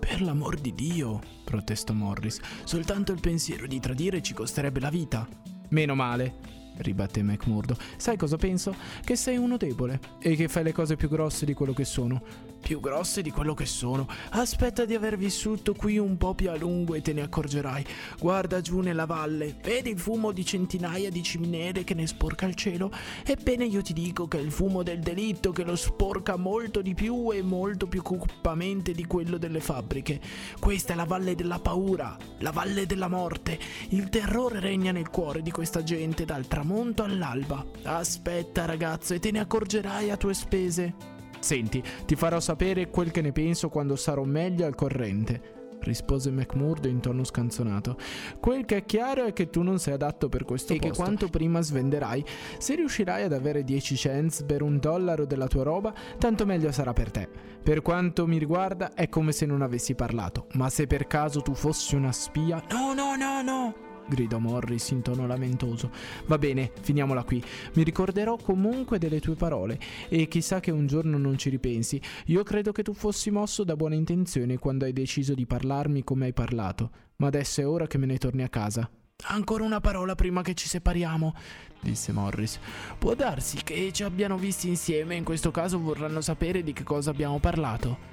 Per 0.00 0.22
l'amor 0.22 0.58
di 0.58 0.74
Dio, 0.74 1.20
protestò 1.44 1.92
Morris, 1.92 2.40
soltanto 2.64 3.12
il 3.12 3.20
pensiero 3.20 3.66
di 3.66 3.78
tradire 3.78 4.22
ci 4.22 4.34
costerebbe 4.34 4.80
la 4.80 4.90
vita. 4.90 5.28
Meno 5.68 5.94
male, 5.94 6.34
ribatté 6.78 7.22
McMurdo. 7.22 7.76
Sai 7.96 8.16
cosa 8.16 8.36
penso? 8.36 8.74
Che 9.04 9.14
sei 9.14 9.36
uno 9.36 9.56
debole 9.56 10.00
e 10.20 10.34
che 10.34 10.48
fai 10.48 10.64
le 10.64 10.72
cose 10.72 10.96
più 10.96 11.08
grosse 11.08 11.46
di 11.46 11.54
quello 11.54 11.74
che 11.74 11.84
sono. 11.84 12.22
Più 12.60 12.78
grosse 12.78 13.22
di 13.22 13.30
quello 13.30 13.54
che 13.54 13.66
sono. 13.66 14.06
Aspetta 14.30 14.84
di 14.84 14.94
aver 14.94 15.16
vissuto 15.16 15.74
qui 15.74 15.98
un 15.98 16.16
po' 16.16 16.34
più 16.34 16.50
a 16.50 16.56
lungo 16.56 16.94
e 16.94 17.02
te 17.02 17.12
ne 17.12 17.22
accorgerai. 17.22 17.84
Guarda 18.18 18.60
giù 18.60 18.80
nella 18.80 19.06
valle, 19.06 19.56
vedi 19.62 19.90
il 19.90 19.98
fumo 19.98 20.30
di 20.30 20.44
centinaia 20.44 21.10
di 21.10 21.22
ciminere 21.22 21.82
che 21.84 21.94
ne 21.94 22.06
sporca 22.06 22.46
il 22.46 22.54
cielo? 22.54 22.92
Ebbene 23.24 23.64
io 23.64 23.82
ti 23.82 23.92
dico 23.92 24.28
che 24.28 24.38
è 24.38 24.40
il 24.40 24.52
fumo 24.52 24.82
del 24.82 25.00
delitto 25.00 25.52
che 25.52 25.64
lo 25.64 25.74
sporca 25.74 26.36
molto 26.36 26.80
di 26.82 26.94
più 26.94 27.32
e 27.32 27.42
molto 27.42 27.86
più 27.88 28.02
cupamente 28.02 28.92
di 28.92 29.06
quello 29.06 29.38
delle 29.38 29.60
fabbriche. 29.60 30.20
Questa 30.58 30.92
è 30.92 30.96
la 30.96 31.04
valle 31.04 31.34
della 31.34 31.58
paura, 31.58 32.16
la 32.38 32.50
valle 32.50 32.86
della 32.86 33.08
morte. 33.08 33.58
Il 33.88 34.08
terrore 34.10 34.60
regna 34.60 34.92
nel 34.92 35.10
cuore 35.10 35.42
di 35.42 35.50
questa 35.50 35.82
gente 35.82 36.24
dal 36.24 36.46
tramonto 36.46 37.02
all'alba. 37.02 37.64
Aspetta 37.82 38.64
ragazzo 38.64 39.14
e 39.14 39.18
te 39.18 39.30
ne 39.30 39.40
accorgerai 39.40 40.10
a 40.10 40.16
tue 40.16 40.34
spese. 40.34 41.19
Senti, 41.40 41.82
ti 42.06 42.14
farò 42.16 42.38
sapere 42.38 42.88
quel 42.88 43.10
che 43.10 43.20
ne 43.20 43.32
penso 43.32 43.68
quando 43.68 43.96
sarò 43.96 44.24
meglio 44.24 44.66
al 44.66 44.74
corrente 44.74 45.58
rispose 45.82 46.30
McMurdo 46.30 46.88
in 46.88 47.00
tono 47.00 47.24
scanzonato. 47.24 47.96
Quel 48.38 48.64
che 48.64 48.78
è 48.78 48.84
chiaro 48.84 49.24
è 49.24 49.32
che 49.32 49.50
tu 49.50 49.62
non 49.62 49.78
sei 49.78 49.94
adatto 49.94 50.28
per 50.28 50.44
questo 50.44 50.72
e 50.72 50.76
posto. 50.76 50.92
che 50.92 50.98
quanto 50.98 51.28
prima 51.28 51.60
svenderai, 51.60 52.24
se 52.58 52.74
riuscirai 52.74 53.24
ad 53.24 53.32
avere 53.32 53.64
10 53.64 53.96
cents 53.96 54.42
per 54.42 54.62
un 54.62 54.78
dollaro 54.78 55.24
della 55.24 55.48
tua 55.48 55.62
roba, 55.62 55.92
tanto 56.18 56.46
meglio 56.46 56.70
sarà 56.72 56.92
per 56.92 57.10
te. 57.10 57.28
Per 57.62 57.82
quanto 57.82 58.26
mi 58.26 58.38
riguarda, 58.38 58.94
è 58.94 59.08
come 59.08 59.32
se 59.32 59.46
non 59.46 59.62
avessi 59.62 59.94
parlato. 59.94 60.46
Ma 60.52 60.68
se 60.68 60.86
per 60.86 61.06
caso 61.06 61.40
tu 61.40 61.54
fossi 61.54 61.94
una 61.94 62.12
spia... 62.12 62.62
No, 62.70 62.92
no, 62.92 63.16
no, 63.16 63.42
no! 63.42 63.89
Gridò 64.10 64.38
Morris 64.38 64.90
in 64.90 65.00
tono 65.00 65.26
lamentoso. 65.26 65.90
Va 66.26 66.36
bene, 66.36 66.72
finiamola 66.80 67.22
qui. 67.22 67.42
Mi 67.74 67.84
ricorderò 67.84 68.36
comunque 68.36 68.98
delle 68.98 69.20
tue 69.20 69.36
parole 69.36 69.78
e 70.08 70.28
chissà 70.28 70.60
che 70.60 70.70
un 70.70 70.86
giorno 70.86 71.16
non 71.16 71.38
ci 71.38 71.48
ripensi. 71.48 72.00
Io 72.26 72.42
credo 72.42 72.72
che 72.72 72.82
tu 72.82 72.92
fossi 72.92 73.30
mosso 73.30 73.64
da 73.64 73.76
buona 73.76 73.94
intenzione 73.94 74.58
quando 74.58 74.84
hai 74.84 74.92
deciso 74.92 75.32
di 75.32 75.46
parlarmi 75.46 76.04
come 76.04 76.26
hai 76.26 76.32
parlato, 76.32 76.90
ma 77.16 77.28
adesso 77.28 77.60
è 77.60 77.66
ora 77.66 77.86
che 77.86 77.96
me 77.96 78.06
ne 78.06 78.18
torni 78.18 78.42
a 78.42 78.48
casa. 78.48 78.90
Ancora 79.22 79.64
una 79.64 79.80
parola 79.80 80.14
prima 80.14 80.42
che 80.42 80.54
ci 80.54 80.66
separiamo, 80.66 81.34
disse 81.80 82.10
Morris. 82.10 82.58
Può 82.98 83.14
darsi 83.14 83.62
che 83.62 83.92
ci 83.92 84.02
abbiano 84.02 84.36
visti 84.36 84.68
insieme 84.68 85.14
in 85.14 85.24
questo 85.24 85.50
caso 85.50 85.78
vorranno 85.78 86.20
sapere 86.20 86.62
di 86.62 86.72
che 86.72 86.82
cosa 86.82 87.10
abbiamo 87.10 87.38
parlato. 87.38 88.08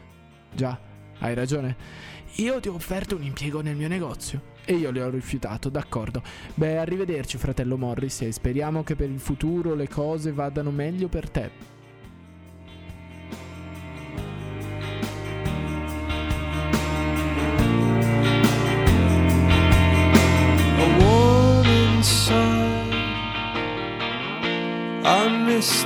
Già, 0.53 0.77
hai 1.19 1.33
ragione. 1.33 1.75
Io 2.35 2.59
ti 2.59 2.67
ho 2.67 2.73
offerto 2.73 3.15
un 3.15 3.23
impiego 3.23 3.61
nel 3.61 3.75
mio 3.75 3.87
negozio 3.87 4.55
e 4.69 4.73
io 4.73 4.91
le 4.91 5.01
ho 5.01 5.09
rifiutato, 5.09 5.69
d'accordo. 5.69 6.21
Beh, 6.53 6.77
arrivederci 6.77 7.37
fratello 7.37 7.77
Morris 7.77 8.23
e 8.23 8.33
speriamo 8.33 8.83
che 8.83 8.95
per 8.95 9.09
il 9.09 9.19
futuro 9.19 9.75
le 9.75 9.87
cose 9.87 10.33
vadano 10.33 10.71
meglio 10.71 11.07
per 11.07 11.29
te. 11.29 11.75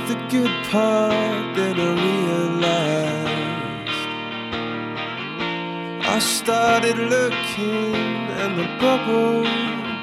The 0.08 0.16
good 0.28 0.50
part 0.70 1.56
that 1.56 1.78
I 1.78 1.94
realized. 2.04 3.22
I 6.04 6.18
started 6.18 6.98
looking 6.98 8.21
and 8.42 8.58
the 8.58 8.66
bubble 8.80 9.42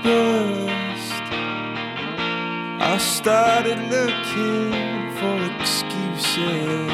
burst. 0.02 1.24
I 2.82 2.98
started 2.98 3.80
looking 3.96 4.72
for 5.18 5.36
excuses. 5.60 6.90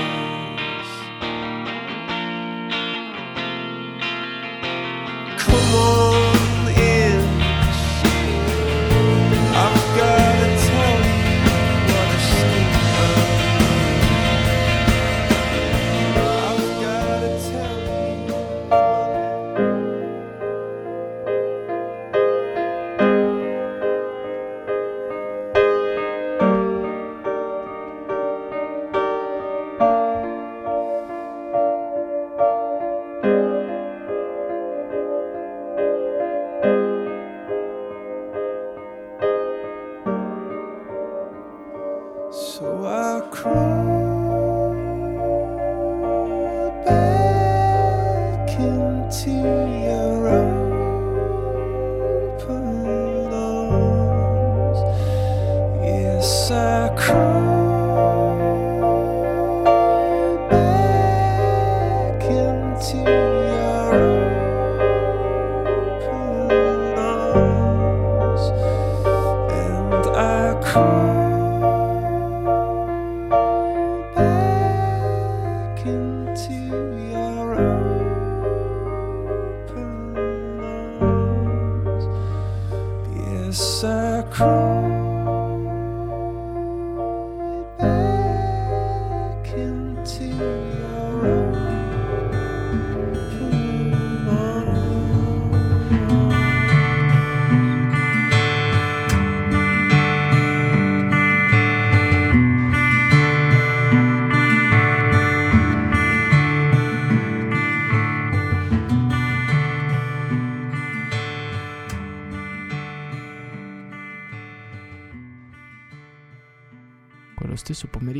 Come 5.37 5.75
on 5.75 6.04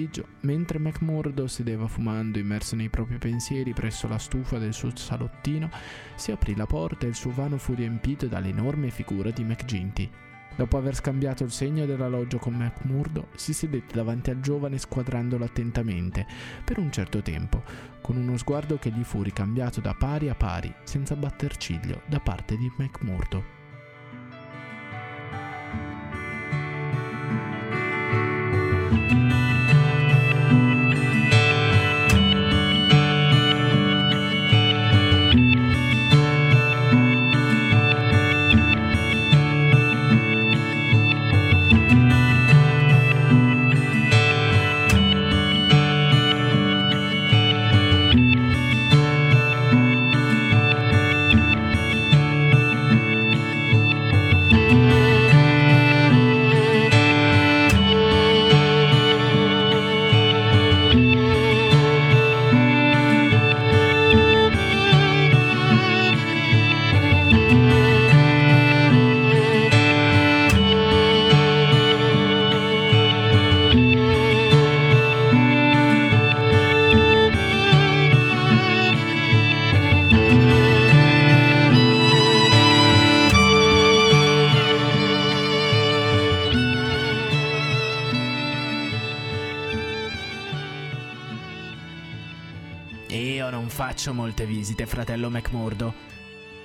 pomeriggio, 0.05 0.27
mentre 0.41 0.79
McMurdo 0.79 1.47
sedeva 1.47 1.87
fumando 1.87 2.37
immerso 2.37 2.75
nei 2.75 2.89
propri 2.89 3.17
pensieri 3.17 3.73
presso 3.73 4.07
la 4.07 4.17
stufa 4.17 4.57
del 4.57 4.73
suo 4.73 4.95
salottino, 4.95 5.69
si 6.15 6.31
aprì 6.31 6.55
la 6.55 6.65
porta 6.65 7.05
e 7.05 7.09
il 7.09 7.15
suo 7.15 7.31
vano 7.31 7.57
fu 7.57 7.73
riempito 7.73 8.27
dall'enorme 8.27 8.89
figura 8.89 9.31
di 9.31 9.43
McGinty. 9.43 10.09
Dopo 10.55 10.77
aver 10.77 10.95
scambiato 10.95 11.43
il 11.43 11.51
segno 11.51 11.85
dell'alloggio 11.85 12.37
con 12.37 12.53
McMurdo, 12.53 13.27
si 13.35 13.51
sedette 13.51 13.93
davanti 13.93 14.29
al 14.29 14.39
giovane 14.39 14.77
squadrandolo 14.77 15.43
attentamente 15.43 16.25
per 16.63 16.77
un 16.77 16.91
certo 16.91 17.21
tempo, 17.21 17.63
con 18.01 18.15
uno 18.15 18.37
sguardo 18.37 18.77
che 18.77 18.89
gli 18.89 19.03
fu 19.03 19.21
ricambiato 19.21 19.81
da 19.81 19.93
pari 19.97 20.29
a 20.29 20.35
pari, 20.35 20.73
senza 20.83 21.15
batter 21.15 21.57
ciglio, 21.57 22.01
da 22.05 22.19
parte 22.19 22.55
di 22.55 22.71
McMurdo. 22.77 23.63
Io 28.95 29.44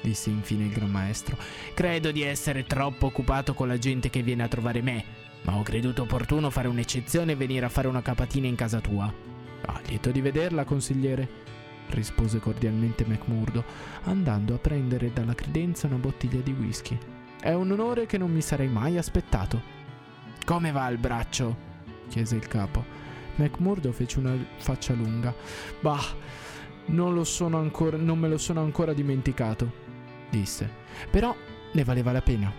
disse 0.02 0.30
infine 0.30 0.64
il 0.64 0.72
gran 0.72 0.90
maestro. 0.90 1.36
Credo 1.74 2.10
di 2.10 2.22
essere 2.22 2.64
troppo 2.64 3.06
occupato 3.06 3.54
con 3.54 3.68
la 3.68 3.78
gente 3.78 4.10
che 4.10 4.22
viene 4.22 4.42
a 4.42 4.48
trovare 4.48 4.82
me, 4.82 5.04
ma 5.42 5.56
ho 5.56 5.62
creduto 5.62 6.02
opportuno 6.02 6.50
fare 6.50 6.68
un'eccezione 6.68 7.32
e 7.32 7.36
venire 7.36 7.66
a 7.66 7.70
fare 7.70 7.88
una 7.88 8.02
capatina 8.02 8.46
in 8.46 8.54
casa 8.54 8.80
tua. 8.80 9.12
Ah, 9.66 9.80
lieto 9.86 10.10
di 10.10 10.20
vederla, 10.20 10.64
consigliere, 10.64 11.28
rispose 11.88 12.38
cordialmente 12.38 13.04
McMurdo, 13.06 13.64
andando 14.04 14.54
a 14.54 14.58
prendere 14.58 15.12
dalla 15.12 15.34
credenza 15.34 15.86
una 15.86 15.96
bottiglia 15.96 16.40
di 16.40 16.52
whisky. 16.52 16.98
È 17.40 17.52
un 17.52 17.70
onore 17.70 18.06
che 18.06 18.18
non 18.18 18.30
mi 18.30 18.42
sarei 18.42 18.68
mai 18.68 18.98
aspettato. 18.98 19.78
Come 20.44 20.72
va 20.72 20.88
il 20.88 20.98
braccio? 20.98 21.68
chiese 22.08 22.36
il 22.36 22.46
capo. 22.48 22.84
McMurdo 23.36 23.92
fece 23.92 24.18
una 24.18 24.34
faccia 24.56 24.92
lunga. 24.92 25.34
Bah, 25.80 26.04
non 26.86 27.14
non 27.14 28.18
me 28.18 28.28
lo 28.28 28.38
sono 28.38 28.60
ancora 28.60 28.92
dimenticato, 28.92 29.72
disse. 30.30 30.68
Però 31.10 31.34
ne 31.72 31.84
valeva 31.84 32.12
la 32.12 32.22
pena. 32.22 32.52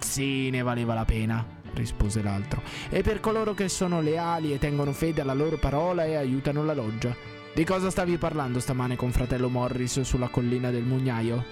Sì, 0.00 0.50
ne 0.50 0.62
valeva 0.62 0.94
la 0.94 1.04
pena, 1.04 1.44
rispose 1.74 2.22
l'altro. 2.22 2.62
E 2.88 3.02
per 3.02 3.20
coloro 3.20 3.54
che 3.54 3.68
sono 3.68 4.00
leali 4.00 4.52
e 4.52 4.58
tengono 4.58 4.92
fede 4.92 5.20
alla 5.20 5.34
loro 5.34 5.56
parola 5.56 6.04
e 6.04 6.16
aiutano 6.16 6.64
la 6.64 6.74
loggia. 6.74 7.14
Di 7.54 7.64
cosa 7.64 7.90
stavi 7.90 8.18
parlando 8.18 8.60
stamane 8.60 8.96
con 8.96 9.10
fratello 9.10 9.48
Morris 9.48 10.00
sulla 10.02 10.28
collina 10.28 10.70
del 10.70 10.84
Mugnaio? 10.84 11.44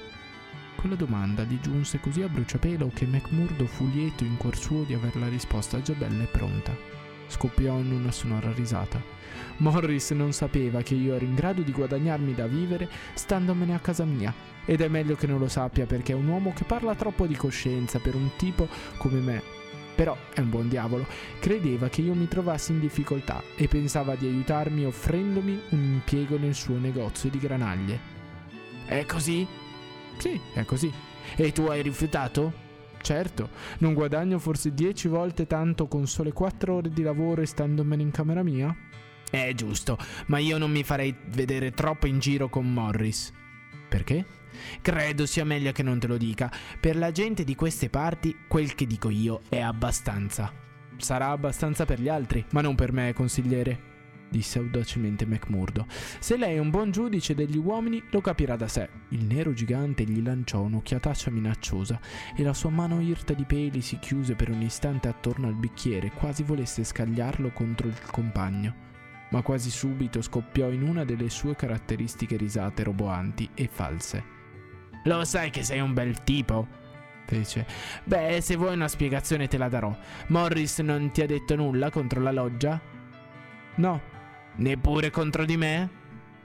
Quella 0.77 0.95
domanda 0.95 1.43
gli 1.43 1.59
giunse 1.59 1.99
così 1.99 2.23
a 2.23 2.29
bruciapelo 2.29 2.91
che 2.95 3.07
McMurdo 3.07 3.67
fu 3.67 3.89
lieto 3.89 4.23
in 4.23 4.37
cuor 4.37 4.57
suo 4.57 4.85
di 4.85 4.95
aver 4.95 5.17
la 5.17 5.27
risposta 5.27 5.81
già 5.81 5.95
bella 5.95 6.23
e 6.23 6.27
pronta. 6.27 6.77
Scoppiò 7.29 7.79
in 7.79 7.93
una 7.93 8.13
sonora 8.13 8.53
risata. 8.53 9.15
Morris 9.59 10.11
non 10.11 10.33
sapeva 10.33 10.83
che 10.83 10.95
io 10.95 11.15
ero 11.15 11.25
in 11.25 11.35
grado 11.35 11.63
di 11.63 11.73
guadagnarmi 11.73 12.35
da 12.35 12.47
vivere 12.47 12.89
standomene 13.15 13.75
a 13.75 13.79
casa 13.79 14.05
mia. 14.05 14.33
Ed 14.65 14.81
è 14.81 14.89
meglio 14.89 15.15
che 15.15 15.27
non 15.27 15.39
lo 15.39 15.49
sappia 15.49 15.87
perché 15.87 16.13
è 16.13 16.17
un 16.17 16.27
uomo 16.27 16.53
che 16.53 16.65
parla 16.65 16.95
troppo 16.95 17.27
di 17.27 17.37
coscienza 17.37 17.99
per 17.99 18.15
un 18.15 18.31
tipo 18.37 18.69
come 18.99 19.21
me. 19.21 19.43
Però 19.95 20.15
è 20.35 20.41
un 20.41 20.51
buon 20.51 20.69
diavolo, 20.69 21.07
credeva 21.41 21.89
che 21.89 22.03
io 22.03 22.15
mi 22.15 22.29
trovassi 22.29 22.73
in 22.73 22.81
difficoltà 22.81 23.43
e 23.57 23.67
pensava 23.67 24.15
di 24.15 24.27
aiutarmi 24.27 24.85
offrendomi 24.85 25.59
un 25.71 25.79
impiego 25.79 26.37
nel 26.37 26.55
suo 26.55 26.77
negozio 26.77 27.31
di 27.31 27.39
granaglie. 27.39 27.99
È 28.85 29.07
così? 29.07 29.47
Sì, 30.19 30.39
è 30.53 30.65
così. 30.67 30.93
E 31.35 31.53
tu 31.53 31.63
hai 31.63 31.81
rifiutato? 31.81 32.65
Certo, 33.07 33.51
non 33.79 33.95
guadagno 33.95 34.41
forse 34.41 34.75
dieci 34.75 35.07
volte 35.07 35.47
tanto 35.47 35.87
con 35.87 36.09
sole 36.09 36.33
quattro 36.33 36.75
ore 36.75 36.89
di 36.89 37.05
lavoro 37.05 37.41
e 37.41 37.47
standomene 37.47 38.03
in 38.03 38.11
camera 38.11 38.43
mia? 38.43 38.77
È 39.31 39.53
giusto, 39.55 39.97
ma 40.27 40.39
io 40.39 40.59
non 40.59 40.73
mi 40.73 40.83
farei 40.83 41.15
vedere 41.29 41.71
troppo 41.71 42.09
in 42.09 42.19
giro 42.19 42.49
con 42.49 42.69
Morris. 42.73 43.31
Perché? 43.89 44.27
Credo 44.83 45.25
sia 45.25 45.45
meglio 45.45 45.71
che 45.71 45.85
non 45.85 46.01
te 46.01 46.09
lo 46.09 46.17
dica. 46.17 46.51
Per 46.81 46.97
la 46.97 47.13
gente 47.13 47.45
di 47.45 47.55
queste 47.55 47.91
parti, 47.91 48.37
quel 48.49 48.75
che 48.75 48.89
dico 48.89 49.09
io 49.09 49.43
è 49.49 49.61
abbastanza. 49.61 50.53
Sarà 50.97 51.29
abbastanza 51.29 51.85
per 51.85 52.01
gli 52.01 52.09
altri, 52.09 52.45
ma 52.51 52.61
non 52.61 52.75
per 52.75 52.91
me, 52.91 53.13
consigliere 53.13 53.95
disse 54.29 54.59
audacemente 54.59 55.27
McMurdo. 55.27 55.87
Se 56.19 56.37
lei 56.37 56.57
è 56.57 56.59
un 56.59 56.71
buon 56.71 56.91
giudice 56.91 57.35
degli 57.35 57.57
uomini, 57.57 58.03
lo 58.11 58.21
capirà 58.21 58.57
da 58.57 58.69
sé. 58.69 58.89
Il 59.11 59.25
nero 59.25 59.53
gigante 59.53 60.05
gli 60.05 60.23
lanciò 60.23 60.61
un'occhiataccia 60.63 61.31
minacciosa 61.31 62.01
e 62.37 62.43
la 62.43 62.55
sua 62.55 62.71
mano 62.71 63.01
irta 63.01 63.33
di 63.33 63.45
peli 63.45 63.81
si 63.81 63.99
chiuse 63.99 64.35
per 64.35 64.51
un 64.51 64.63
istante 64.63 65.09
attorno 65.09 65.47
al 65.47 65.55
bicchiere, 65.55 66.11
quasi 66.11 66.43
volesse 66.43 66.85
scagliarlo 66.85 67.51
contro 67.53 67.89
il 67.89 68.01
compagno. 68.11 68.85
Ma 69.31 69.43
quasi 69.43 69.71
subito 69.71 70.23
scoppiò 70.23 70.71
in 70.71 70.83
una 70.83 71.05
delle 71.05 71.31
sue 71.31 71.57
caratteristiche 71.57 72.37
risate 72.37 72.85
roboanti 72.85 73.51
e 73.55 73.69
false. 73.71 74.35
Lo 75.05 75.25
sai 75.25 75.51
che 75.51 75.63
sei 75.63 75.81
un 75.81 75.95
bel 75.95 76.23
tipo? 76.23 76.85
fece. 77.27 77.67
Beh, 78.05 78.41
se 78.41 78.57
vuoi 78.57 78.75
una 78.75 78.89
spiegazione 78.89 79.49
te 79.49 79.59
la 79.59 79.69
darò. 79.69 79.95
Morris 80.29 80.79
non 80.79 81.11
ti 81.11 81.21
ha 81.21 81.27
detto 81.27 81.57
nulla 81.57 81.91
contro 81.91 82.21
la 82.21 82.33
loggia? 82.33 82.81
No. 83.77 84.15
Neppure 84.57 85.11
contro 85.11 85.45
di 85.45 85.57
me? 85.57 85.91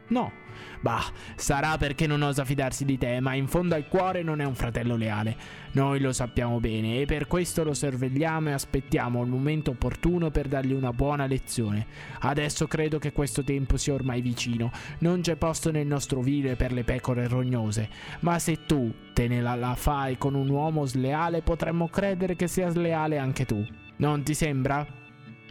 No. 0.08 0.40
Bah, 0.82 1.04
sarà 1.36 1.78
perché 1.78 2.08
non 2.08 2.22
osa 2.22 2.44
fidarsi 2.44 2.86
di 2.86 2.98
te, 2.98 3.20
ma 3.20 3.34
in 3.34 3.48
fondo 3.48 3.76
al 3.76 3.88
cuore 3.88 4.24
non 4.24 4.42
è 4.42 4.46
un 4.46 4.56
fratello 4.56 4.96
leale. 4.96 5.38
Noi 5.74 6.00
lo 6.00 6.12
sappiamo 6.12 6.60
bene 6.60 7.00
e 7.00 7.06
per 7.06 7.28
questo 7.28 7.64
lo 7.64 7.74
sorvegliamo 7.74 8.50
e 8.50 8.54
aspettiamo 8.54 9.22
il 9.24 9.30
momento 9.30 9.72
opportuno 9.72 10.32
per 10.32 10.48
dargli 10.48 10.74
una 10.74 10.92
buona 10.92 11.28
lezione. 11.28 11.86
Adesso 12.20 12.68
credo 12.68 13.00
che 13.00 13.14
questo 13.14 13.44
tempo 13.44 13.78
sia 13.78 13.94
ormai 13.94 14.22
vicino. 14.22 14.72
Non 15.00 15.22
c'è 15.22 15.36
posto 15.36 15.72
nel 15.72 15.88
nostro 15.88 16.22
vile 16.22 16.56
per 16.56 16.74
le 16.74 16.84
pecore 16.84 17.28
rognose. 17.28 17.90
Ma 18.22 18.38
se 18.40 18.66
tu 18.66 18.94
te 19.14 19.28
ne 19.28 19.42
la, 19.42 19.56
la 19.56 19.76
fai 19.76 20.18
con 20.18 20.34
un 20.34 20.50
uomo 20.50 20.86
sleale, 20.86 21.42
potremmo 21.42 21.88
credere 21.88 22.36
che 22.36 22.48
sia 22.48 22.70
sleale 22.70 23.18
anche 23.18 23.46
tu. 23.46 23.66
Non 23.98 24.24
ti 24.24 24.34
sembra? 24.34 25.01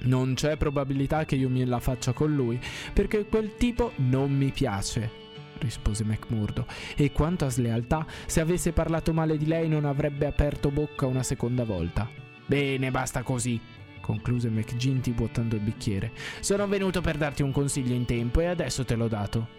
Non 0.02 0.34
c'è 0.34 0.56
probabilità 0.56 1.24
che 1.24 1.36
io 1.36 1.48
me 1.48 1.64
la 1.64 1.80
faccia 1.80 2.12
con 2.12 2.34
lui, 2.34 2.58
perché 2.92 3.26
quel 3.26 3.54
tipo 3.56 3.92
non 3.96 4.32
mi 4.32 4.50
piace 4.50 5.20
rispose 5.60 6.04
McMurdo. 6.04 6.66
E 6.96 7.12
quanto 7.12 7.44
a 7.44 7.50
slealtà, 7.50 8.06
se 8.26 8.40
avesse 8.40 8.72
parlato 8.72 9.12
male 9.12 9.36
di 9.36 9.46
lei 9.46 9.68
non 9.68 9.84
avrebbe 9.84 10.26
aperto 10.26 10.70
bocca 10.70 11.06
una 11.06 11.22
seconda 11.22 11.64
volta. 11.64 12.08
Bene, 12.46 12.90
basta 12.90 13.22
così, 13.22 13.60
concluse 14.00 14.48
McGinty 14.48 15.12
vuotando 15.12 15.54
il 15.56 15.62
bicchiere. 15.62 16.12
Sono 16.40 16.66
venuto 16.66 17.00
per 17.00 17.16
darti 17.16 17.42
un 17.42 17.52
consiglio 17.52 17.94
in 17.94 18.06
tempo 18.06 18.40
e 18.40 18.46
adesso 18.46 18.84
te 18.84 18.96
l'ho 18.96 19.08
dato. 19.08 19.58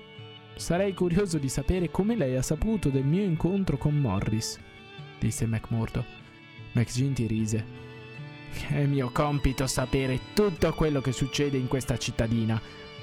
Sarei 0.56 0.93
curioso 0.93 1.38
di 1.38 1.49
sapere 1.49 1.89
come 1.89 2.15
lei 2.15 2.36
ha 2.36 2.41
saputo 2.41 2.89
del 2.89 3.06
mio 3.06 3.23
incontro 3.23 3.77
con 3.77 3.97
Morris, 3.97 4.60
disse 5.19 5.45
McMurdo. 5.45 6.04
McGinty 6.73 7.25
rise. 7.25 7.90
È 8.68 8.86
mio 8.86 9.10
compito 9.12 9.66
sapere 9.68 10.20
tutto 10.34 10.74
quello 10.74 11.02
che 11.02 11.12
succede 11.12 11.58
in 11.58 11.68
questa 11.68 11.98
cittadina, 11.98 12.62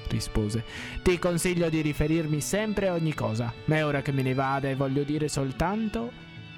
rispose. 0.09 0.63
Ti 1.03 1.17
consiglio 1.19 1.69
di 1.69 1.81
riferirmi 1.81 2.41
sempre 2.41 2.87
a 2.87 2.93
ogni 2.93 3.13
cosa. 3.13 3.53
Ma 3.65 3.77
è 3.77 3.85
ora 3.85 4.01
che 4.01 4.11
me 4.11 4.21
ne 4.21 4.33
vada 4.33 4.69
e 4.69 4.75
voglio 4.75 5.03
dire 5.03 5.27
soltanto. 5.27 6.11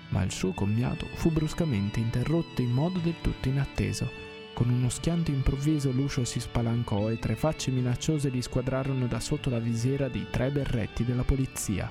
Ma 0.10 0.24
il 0.24 0.32
suo 0.32 0.52
commiato 0.52 1.08
fu 1.14 1.32
bruscamente 1.32 2.00
interrotto 2.00 2.62
in 2.62 2.72
modo 2.72 3.00
del 3.00 3.16
tutto 3.22 3.48
inatteso. 3.48 4.10
Con 4.54 4.70
uno 4.70 4.90
schianto 4.90 5.32
improvviso 5.32 5.92
l'uscio 5.92 6.26
si 6.26 6.40
spalancò 6.40 7.10
e 7.10 7.18
tre 7.18 7.36
facce 7.36 7.72
minacciose 7.72 8.30
gli 8.30 8.42
squadrarono 8.42 9.08
da 9.08 9.20
sotto 9.20 9.50
la 9.50 9.60
visiera 9.60 10.10
dei 10.10 10.28
tre 10.30 10.52
berretti 10.52 11.06
della 11.06 11.24
polizia. 11.24 11.90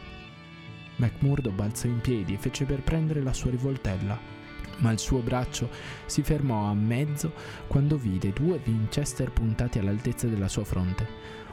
McMurdo 0.97 1.51
balzò 1.51 1.89
in 1.89 2.01
piedi 2.01 2.35
e 2.35 2.39
fece 2.39 2.67
per 2.67 2.83
prendere 2.83 3.23
la 3.23 3.33
sua 3.33 3.51
rivoltella 3.51 4.39
ma 4.81 4.93
il 4.93 4.99
suo 4.99 5.21
braccio 5.21 5.71
si 6.07 6.23
fermò 6.23 6.69
a 6.69 6.75
mezzo 6.75 7.33
quando 7.66 7.97
vide 7.97 8.33
due 8.33 8.61
Winchester 8.64 9.31
puntati 9.31 9.79
all'altezza 9.79 10.27
della 10.27 10.49
sua 10.49 10.64
fronte. 10.64 11.07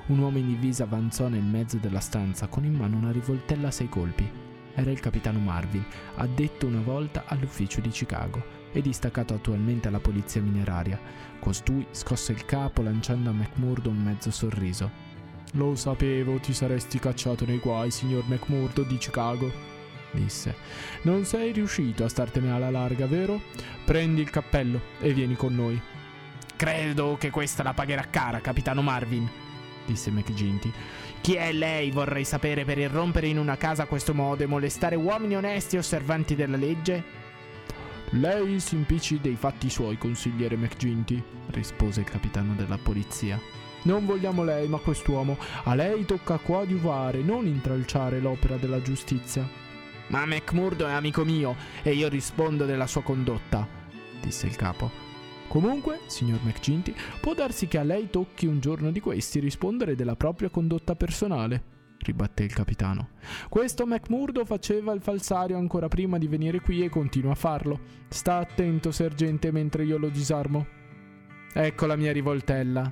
Un 0.07 0.19
uomo 0.19 0.37
in 0.37 0.47
divisa 0.47 0.83
avanzò 0.83 1.27
nel 1.27 1.43
mezzo 1.43 1.77
della 1.77 1.99
stanza 1.99 2.47
con 2.47 2.65
in 2.65 2.73
mano 2.73 2.97
una 2.97 3.11
rivoltella 3.11 3.67
a 3.67 3.71
sei 3.71 3.89
colpi. 3.89 4.29
Era 4.73 4.91
il 4.91 4.99
capitano 4.99 5.39
Marvin, 5.39 5.83
addetto 6.15 6.67
una 6.67 6.81
volta 6.81 7.23
all'ufficio 7.25 7.81
di 7.81 7.89
Chicago 7.89 8.55
e 8.71 8.81
distaccato 8.81 9.33
attualmente 9.33 9.87
alla 9.87 9.99
polizia 9.99 10.41
mineraria. 10.41 10.99
Costui 11.39 11.85
scosse 11.91 12.31
il 12.31 12.45
capo 12.45 12.81
lanciando 12.81 13.31
a 13.31 13.33
McMurdo 13.33 13.89
un 13.89 14.01
mezzo 14.01 14.31
sorriso. 14.31 15.05
Lo 15.53 15.75
sapevo, 15.75 16.39
ti 16.39 16.53
saresti 16.53 16.99
cacciato 16.99 17.45
nei 17.45 17.57
guai, 17.57 17.89
signor 17.89 18.23
McMurdo 18.27 18.83
di 18.83 18.97
Chicago 18.97 19.76
disse. 20.11 20.55
Non 21.03 21.25
sei 21.25 21.51
riuscito 21.51 22.03
a 22.03 22.09
startene 22.09 22.51
alla 22.51 22.69
larga, 22.69 23.05
vero? 23.07 23.41
Prendi 23.85 24.21
il 24.21 24.29
cappello 24.29 24.79
e 24.99 25.13
vieni 25.13 25.35
con 25.35 25.55
noi. 25.55 25.79
Credo 26.55 27.17
che 27.19 27.29
questa 27.29 27.63
la 27.63 27.73
pagherà 27.73 28.05
cara, 28.09 28.41
capitano 28.41 28.81
Marvin, 28.81 29.29
disse 29.85 30.09
McGinty. 30.09 30.71
Chi 31.21 31.35
è 31.35 31.51
lei, 31.51 31.91
vorrei 31.91 32.23
sapere, 32.23 32.65
per 32.65 32.77
irrompere 32.77 33.27
in 33.27 33.37
una 33.37 33.57
casa 33.57 33.83
a 33.83 33.87
questo 33.87 34.13
modo 34.13 34.43
e 34.43 34.47
molestare 34.47 34.95
uomini 34.95 35.35
onesti 35.35 35.75
e 35.75 35.79
osservanti 35.79 36.35
della 36.35 36.57
legge? 36.57 37.03
Lei 38.11 38.59
si 38.59 38.75
impicci 38.75 39.19
dei 39.19 39.35
fatti 39.35 39.69
suoi, 39.69 39.97
consigliere 39.97 40.55
McGinty, 40.55 41.21
rispose 41.47 41.99
il 41.99 42.09
capitano 42.09 42.53
della 42.55 42.77
polizia. 42.77 43.39
Non 43.83 44.05
vogliamo 44.05 44.43
lei, 44.43 44.67
ma 44.67 44.77
quest'uomo. 44.77 45.37
A 45.63 45.75
lei 45.75 46.05
tocca 46.05 46.37
coadiuvare, 46.37 47.21
non 47.21 47.45
intralciare 47.45 48.19
l'opera 48.19 48.55
della 48.55 48.81
giustizia. 48.81 49.56
Ma 50.07 50.25
McMurdo 50.25 50.87
è 50.87 50.91
amico 50.91 51.25
mio 51.25 51.55
e 51.83 51.93
io 51.93 52.07
rispondo 52.07 52.65
della 52.65 52.87
sua 52.87 53.03
condotta, 53.03 53.67
disse 54.21 54.47
il 54.47 54.55
capo. 54.55 54.89
Comunque, 55.47 56.01
signor 56.07 56.39
McGinty, 56.43 56.93
può 57.19 57.33
darsi 57.33 57.67
che 57.67 57.77
a 57.77 57.83
lei 57.83 58.09
tocchi 58.09 58.45
un 58.45 58.59
giorno 58.59 58.91
di 58.91 58.99
questi 58.99 59.39
rispondere 59.39 59.95
della 59.95 60.15
propria 60.15 60.49
condotta 60.49 60.95
personale, 60.95 61.63
ribatté 61.99 62.43
il 62.43 62.53
capitano. 62.53 63.09
Questo 63.49 63.85
McMurdo 63.85 64.45
faceva 64.45 64.93
il 64.93 65.01
falsario 65.01 65.57
ancora 65.57 65.87
prima 65.87 66.17
di 66.17 66.27
venire 66.27 66.59
qui 66.59 66.83
e 66.83 66.89
continua 66.89 67.31
a 67.31 67.35
farlo. 67.35 67.79
Sta 68.09 68.37
attento, 68.37 68.91
sergente, 68.91 69.51
mentre 69.51 69.83
io 69.83 69.97
lo 69.97 70.09
disarmo. 70.09 70.67
Ecco 71.53 71.85
la 71.85 71.95
mia 71.95 72.11
rivoltella, 72.11 72.91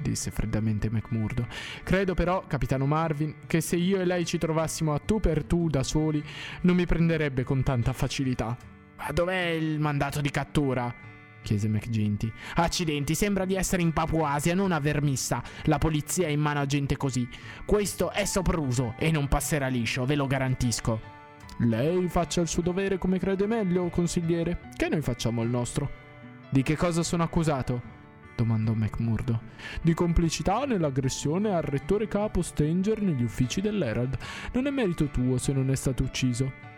disse 0.00 0.30
freddamente 0.30 0.90
McMurdo. 0.90 1.46
Credo 1.82 2.14
però, 2.14 2.44
capitano 2.46 2.86
Marvin, 2.86 3.34
che 3.46 3.60
se 3.60 3.76
io 3.76 4.00
e 4.00 4.04
lei 4.04 4.24
ci 4.24 4.38
trovassimo 4.38 4.94
a 4.94 4.98
tu 4.98 5.20
per 5.20 5.44
tu 5.44 5.68
da 5.68 5.82
soli, 5.82 6.22
non 6.62 6.76
mi 6.76 6.86
prenderebbe 6.86 7.44
con 7.44 7.62
tanta 7.62 7.92
facilità. 7.92 8.56
Ma 8.96 9.10
dov'è 9.12 9.46
il 9.48 9.78
mandato 9.78 10.20
di 10.20 10.30
cattura? 10.30 11.08
chiese 11.42 11.68
McGinty. 11.68 12.30
Accidenti, 12.56 13.14
sembra 13.14 13.44
di 13.44 13.54
essere 13.54 13.82
in 13.82 13.92
Papuasia, 13.92 14.54
non 14.54 14.72
a 14.72 14.80
Vermissa. 14.80 15.42
La 15.64 15.78
polizia 15.78 16.26
è 16.26 16.30
in 16.30 16.40
mano 16.40 16.60
a 16.60 16.66
gente 16.66 16.96
così. 16.96 17.26
Questo 17.64 18.10
è 18.10 18.24
sopruso 18.24 18.94
e 18.98 19.10
non 19.10 19.28
passerà 19.28 19.68
liscio, 19.68 20.04
ve 20.04 20.16
lo 20.16 20.26
garantisco. 20.26 21.18
Lei 21.58 22.08
faccia 22.08 22.40
il 22.40 22.48
suo 22.48 22.62
dovere 22.62 22.98
come 22.98 23.18
crede 23.18 23.46
meglio, 23.46 23.88
consigliere, 23.88 24.70
che 24.76 24.88
noi 24.88 25.02
facciamo 25.02 25.42
il 25.42 25.50
nostro. 25.50 25.90
Di 26.48 26.62
che 26.62 26.76
cosa 26.76 27.02
sono 27.02 27.22
accusato? 27.22 27.99
Domandò 28.40 28.72
McMurdo. 28.72 29.40
Di 29.82 29.92
complicità 29.92 30.64
nell'aggressione 30.64 31.54
al 31.54 31.62
rettore 31.62 32.08
capo 32.08 32.40
Stanger 32.40 33.02
negli 33.02 33.22
uffici 33.22 33.60
dell'Herald. 33.60 34.16
Non 34.52 34.66
è 34.66 34.70
merito 34.70 35.08
tuo 35.08 35.36
se 35.36 35.52
non 35.52 35.70
è 35.70 35.76
stato 35.76 36.02
ucciso. 36.02 36.68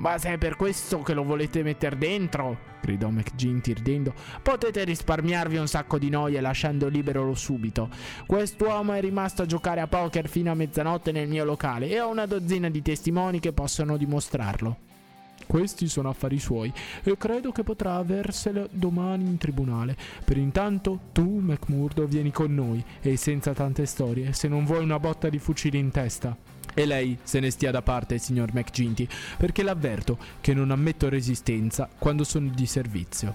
Ma 0.00 0.18
se 0.18 0.32
è 0.32 0.38
per 0.38 0.56
questo 0.56 1.00
che 1.02 1.14
lo 1.14 1.22
volete 1.22 1.62
mettere 1.62 1.96
dentro, 1.96 2.58
gridò 2.82 3.08
McGinty 3.08 3.72
ridendo, 3.72 4.12
potete 4.42 4.82
risparmiarvi 4.84 5.56
un 5.56 5.68
sacco 5.68 5.98
di 5.98 6.10
noie 6.10 6.40
lasciando 6.40 6.88
libero 6.88 7.24
lo 7.24 7.34
subito. 7.34 7.88
Quest'uomo 8.26 8.92
è 8.92 9.00
rimasto 9.00 9.42
a 9.42 9.46
giocare 9.46 9.80
a 9.80 9.86
poker 9.86 10.28
fino 10.28 10.50
a 10.50 10.54
mezzanotte 10.54 11.12
nel 11.12 11.28
mio 11.28 11.44
locale 11.44 11.88
e 11.88 12.00
ho 12.00 12.10
una 12.10 12.26
dozzina 12.26 12.68
di 12.68 12.82
testimoni 12.82 13.38
che 13.38 13.52
possono 13.52 13.96
dimostrarlo. 13.96 14.93
Questi 15.46 15.88
sono 15.88 16.08
affari 16.08 16.38
suoi 16.38 16.72
e 17.02 17.16
credo 17.16 17.52
che 17.52 17.62
potrà 17.62 17.96
aversela 17.96 18.66
domani 18.70 19.24
in 19.24 19.38
tribunale. 19.38 19.96
Per 20.24 20.36
intanto 20.36 20.98
tu, 21.12 21.38
McMurdo, 21.40 22.06
vieni 22.06 22.30
con 22.30 22.54
noi 22.54 22.82
e 23.00 23.16
senza 23.16 23.52
tante 23.52 23.86
storie, 23.86 24.32
se 24.32 24.48
non 24.48 24.64
vuoi 24.64 24.82
una 24.82 24.98
botta 24.98 25.28
di 25.28 25.38
fucile 25.38 25.78
in 25.78 25.90
testa. 25.90 26.36
E 26.76 26.86
lei 26.86 27.16
se 27.22 27.38
ne 27.38 27.50
stia 27.50 27.70
da 27.70 27.82
parte, 27.82 28.18
signor 28.18 28.52
McGinty, 28.52 29.06
perché 29.36 29.62
l'avverto 29.62 30.18
che 30.40 30.54
non 30.54 30.72
ammetto 30.72 31.08
resistenza 31.08 31.88
quando 31.98 32.24
sono 32.24 32.50
di 32.52 32.66
servizio. 32.66 33.34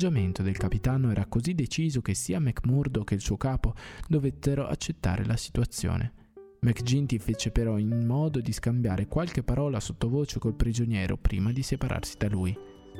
L'atteggiamento 0.00 0.44
del 0.44 0.56
capitano 0.56 1.10
era 1.10 1.26
così 1.26 1.56
deciso 1.56 2.00
che 2.00 2.14
sia 2.14 2.38
McMurdo 2.38 3.02
che 3.02 3.14
il 3.14 3.20
suo 3.20 3.36
capo 3.36 3.74
dovettero 4.06 4.68
accettare 4.68 5.24
la 5.24 5.36
situazione. 5.36 6.12
McGinty 6.60 7.18
fece 7.18 7.50
però 7.50 7.78
in 7.78 8.06
modo 8.06 8.40
di 8.40 8.52
scambiare 8.52 9.08
qualche 9.08 9.42
parola 9.42 9.80
sottovoce 9.80 10.38
col 10.38 10.54
prigioniero 10.54 11.16
prima 11.16 11.50
di 11.50 11.64
separarsi 11.64 12.16
da 12.16 12.28
lui. 12.28 12.56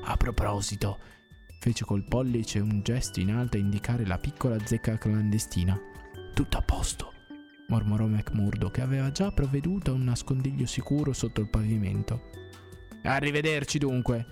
A 0.07 0.17
proposito, 0.17 0.99
fece 1.61 1.85
col 1.85 2.03
pollice 2.03 2.59
un 2.59 2.83
gesto 2.83 3.21
in 3.21 3.31
alto 3.31 3.59
a 3.59 3.61
indicare 3.61 4.05
la 4.05 4.19
piccola 4.19 4.59
zecca 4.59 4.99
clandestina. 4.99 5.79
Tutto 6.35 6.57
a 6.57 6.63
posto, 6.63 7.13
mormorò 7.69 8.07
McMurdo 8.07 8.71
che 8.71 8.81
aveva 8.81 9.13
già 9.13 9.31
provveduto 9.31 9.93
a 9.93 9.95
un 9.95 10.03
nascondiglio 10.03 10.67
sicuro 10.67 11.13
sotto 11.13 11.41
il 11.41 11.49
pavimento. 11.49 12.23
Arrivederci 13.05 13.79
dunque, 13.79 14.27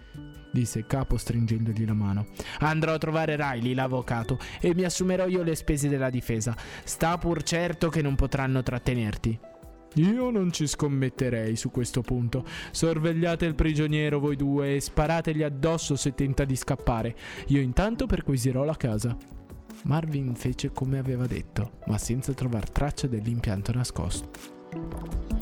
disse 0.53 0.79
il 0.81 0.87
capo 0.87 1.17
stringendogli 1.17 1.85
la 1.87 1.95
mano. 1.95 2.27
Andrò 2.61 2.95
a 2.95 2.99
trovare 2.99 3.37
Riley, 3.37 3.75
l'avvocato, 3.75 4.39
e 4.61 4.75
mi 4.75 4.85
assumerò 4.85 5.27
io 5.27 5.43
le 5.43 5.55
spese 5.55 5.89
della 5.89 6.11
difesa. 6.11 6.57
Sta 6.85 7.19
pur 7.19 7.43
certo 7.43 7.89
che 7.89 8.03
non 8.03 8.15
potranno 8.15 8.63
trattenerti. 8.63 9.39
Io 9.95 10.31
non 10.31 10.53
ci 10.53 10.67
scommetterei 10.67 11.57
su 11.57 11.71
questo 11.71 12.03
punto. 12.03 12.45
Sorvegliate 12.71 13.47
il 13.47 13.55
prigioniero 13.55 14.19
voi 14.19 14.37
due 14.37 14.77
e 14.77 14.81
sparategli 14.81 15.43
addosso 15.43 15.97
se 15.97 16.15
tenta 16.15 16.45
di 16.45 16.57
scappare. 16.57 17.17
Io 17.49 17.61
intanto 17.61 18.07
perquisirò 18.07 18.65
la 18.65 18.77
casa. 18.77 19.17
Marvin 19.85 20.35
fece 20.35 20.71
come 20.73 20.99
aveva 20.99 21.27
detto, 21.27 21.79
ma 21.87 21.97
senza 21.97 22.33
trovare 22.35 22.67
traccia 22.73 23.07
dell'impianto 23.07 23.73
nascosto. 23.73 25.36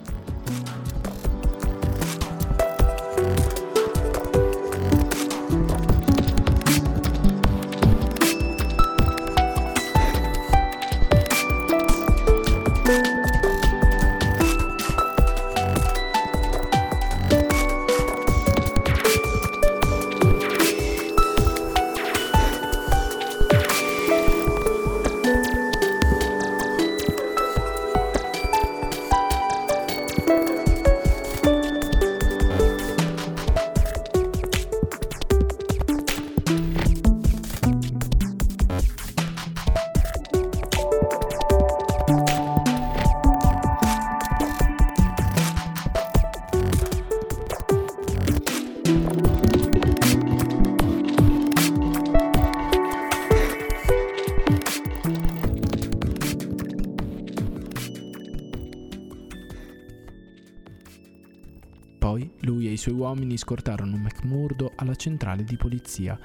Alla 64.95 64.97
centrale 64.97 65.45
di 65.45 65.57
polizia. 65.57 66.19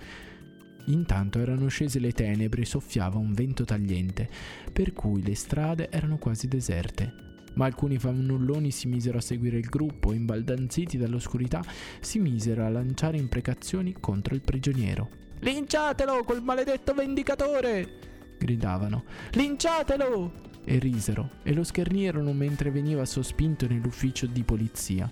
Intanto 0.85 1.39
erano 1.39 1.67
scese 1.67 1.99
le 1.99 2.11
tenebre 2.11 2.61
e 2.61 2.65
soffiava 2.65 3.17
un 3.17 3.33
vento 3.33 3.65
tagliente, 3.65 4.29
per 4.71 4.93
cui 4.93 5.21
le 5.23 5.35
strade 5.35 5.89
erano 5.91 6.17
quasi 6.17 6.47
deserte. 6.47 7.27
Ma 7.55 7.65
alcuni 7.65 7.97
fannulloni 7.97 8.71
si 8.71 8.87
misero 8.87 9.17
a 9.17 9.21
seguire 9.21 9.57
il 9.57 9.67
gruppo 9.67 10.11
e, 10.11 10.15
imbaldanziti 10.15 10.97
dall'oscurità, 10.97 11.63
si 11.99 12.19
misero 12.19 12.63
a 12.63 12.69
lanciare 12.69 13.17
imprecazioni 13.17 13.95
contro 13.99 14.35
il 14.35 14.41
prigioniero. 14.41 15.09
Linciatelo 15.39 16.23
col 16.23 16.43
maledetto 16.43 16.93
vendicatore! 16.93 18.07
gridavano. 18.37 19.03
Linciatelo! 19.31 20.47
E 20.63 20.77
risero 20.77 21.31
e 21.43 21.53
lo 21.53 21.63
schernirono 21.63 22.31
mentre 22.33 22.71
veniva 22.71 23.03
sospinto 23.05 23.67
nell'ufficio 23.67 24.25
di 24.27 24.43
polizia. 24.43 25.11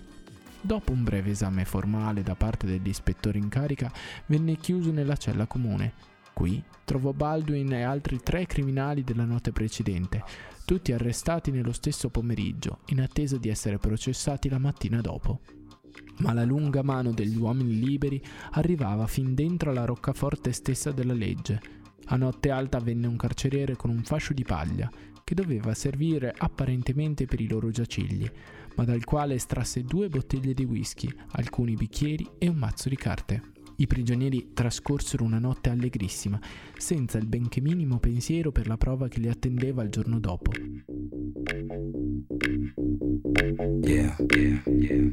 Dopo 0.60 0.92
un 0.92 1.04
breve 1.04 1.30
esame 1.30 1.64
formale 1.64 2.22
da 2.22 2.34
parte 2.34 2.66
dell'ispettore 2.66 3.38
in 3.38 3.48
carica, 3.48 3.92
venne 4.26 4.56
chiuso 4.56 4.90
nella 4.90 5.16
cella 5.16 5.46
comune. 5.46 5.94
Qui 6.32 6.62
trovò 6.84 7.12
Baldwin 7.12 7.72
e 7.72 7.82
altri 7.82 8.20
tre 8.22 8.46
criminali 8.46 9.02
della 9.02 9.24
notte 9.24 9.52
precedente, 9.52 10.22
tutti 10.64 10.92
arrestati 10.92 11.50
nello 11.50 11.72
stesso 11.72 12.10
pomeriggio, 12.10 12.80
in 12.86 13.00
attesa 13.00 13.38
di 13.38 13.48
essere 13.48 13.78
processati 13.78 14.48
la 14.48 14.58
mattina 14.58 15.00
dopo. 15.00 15.40
Ma 16.18 16.32
la 16.32 16.44
lunga 16.44 16.82
mano 16.82 17.12
degli 17.12 17.36
uomini 17.36 17.78
liberi 17.78 18.22
arrivava 18.52 19.06
fin 19.06 19.34
dentro 19.34 19.70
alla 19.70 19.84
roccaforte 19.84 20.52
stessa 20.52 20.90
della 20.90 21.14
legge. 21.14 21.60
A 22.06 22.16
notte 22.16 22.50
alta 22.50 22.78
venne 22.78 23.06
un 23.06 23.16
carceriere 23.16 23.76
con 23.76 23.90
un 23.90 24.02
fascio 24.02 24.32
di 24.32 24.42
paglia, 24.42 24.90
che 25.28 25.34
doveva 25.34 25.74
servire 25.74 26.32
apparentemente 26.34 27.26
per 27.26 27.38
i 27.42 27.46
loro 27.46 27.68
giacigli, 27.68 28.26
ma 28.76 28.84
dal 28.84 29.04
quale 29.04 29.34
estrasse 29.34 29.82
due 29.82 30.08
bottiglie 30.08 30.54
di 30.54 30.64
whisky, 30.64 31.14
alcuni 31.32 31.74
bicchieri 31.74 32.26
e 32.38 32.48
un 32.48 32.56
mazzo 32.56 32.88
di 32.88 32.96
carte. 32.96 33.42
I 33.76 33.86
prigionieri 33.86 34.52
trascorsero 34.54 35.24
una 35.24 35.38
notte 35.38 35.68
allegrissima, 35.68 36.40
senza 36.78 37.18
il 37.18 37.26
benché 37.26 37.60
minimo 37.60 37.98
pensiero 37.98 38.52
per 38.52 38.66
la 38.68 38.78
prova 38.78 39.08
che 39.08 39.20
li 39.20 39.28
attendeva 39.28 39.82
il 39.82 39.90
giorno 39.90 40.18
dopo. 40.18 40.50
Yeah, 43.82 44.16
yeah, 44.34 44.62
yeah. 44.64 45.10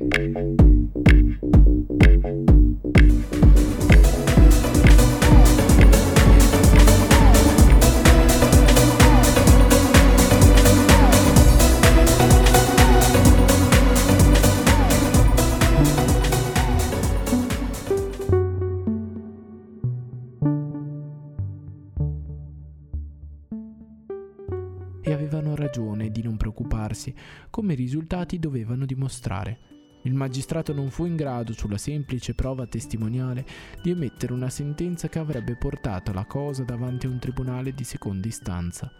Preoccuparsi, 27.05 27.13
come 27.49 27.73
i 27.73 27.75
risultati 27.75 28.39
dovevano 28.39 28.85
dimostrare. 28.85 29.59
Il 30.03 30.13
magistrato 30.13 30.73
non 30.73 30.91
fu 30.91 31.05
in 31.05 31.15
grado, 31.15 31.53
sulla 31.53 31.77
semplice 31.77 32.35
prova 32.35 32.67
testimoniale, 32.67 33.45
di 33.81 33.89
emettere 33.89 34.33
una 34.33 34.49
sentenza 34.49 35.09
che 35.09 35.19
avrebbe 35.19 35.55
portato 35.55 36.13
la 36.13 36.25
cosa 36.25 36.63
davanti 36.63 37.07
a 37.07 37.09
un 37.09 37.19
tribunale 37.19 37.73
di 37.73 37.83
seconda 37.83 38.27
istanza. 38.27 38.91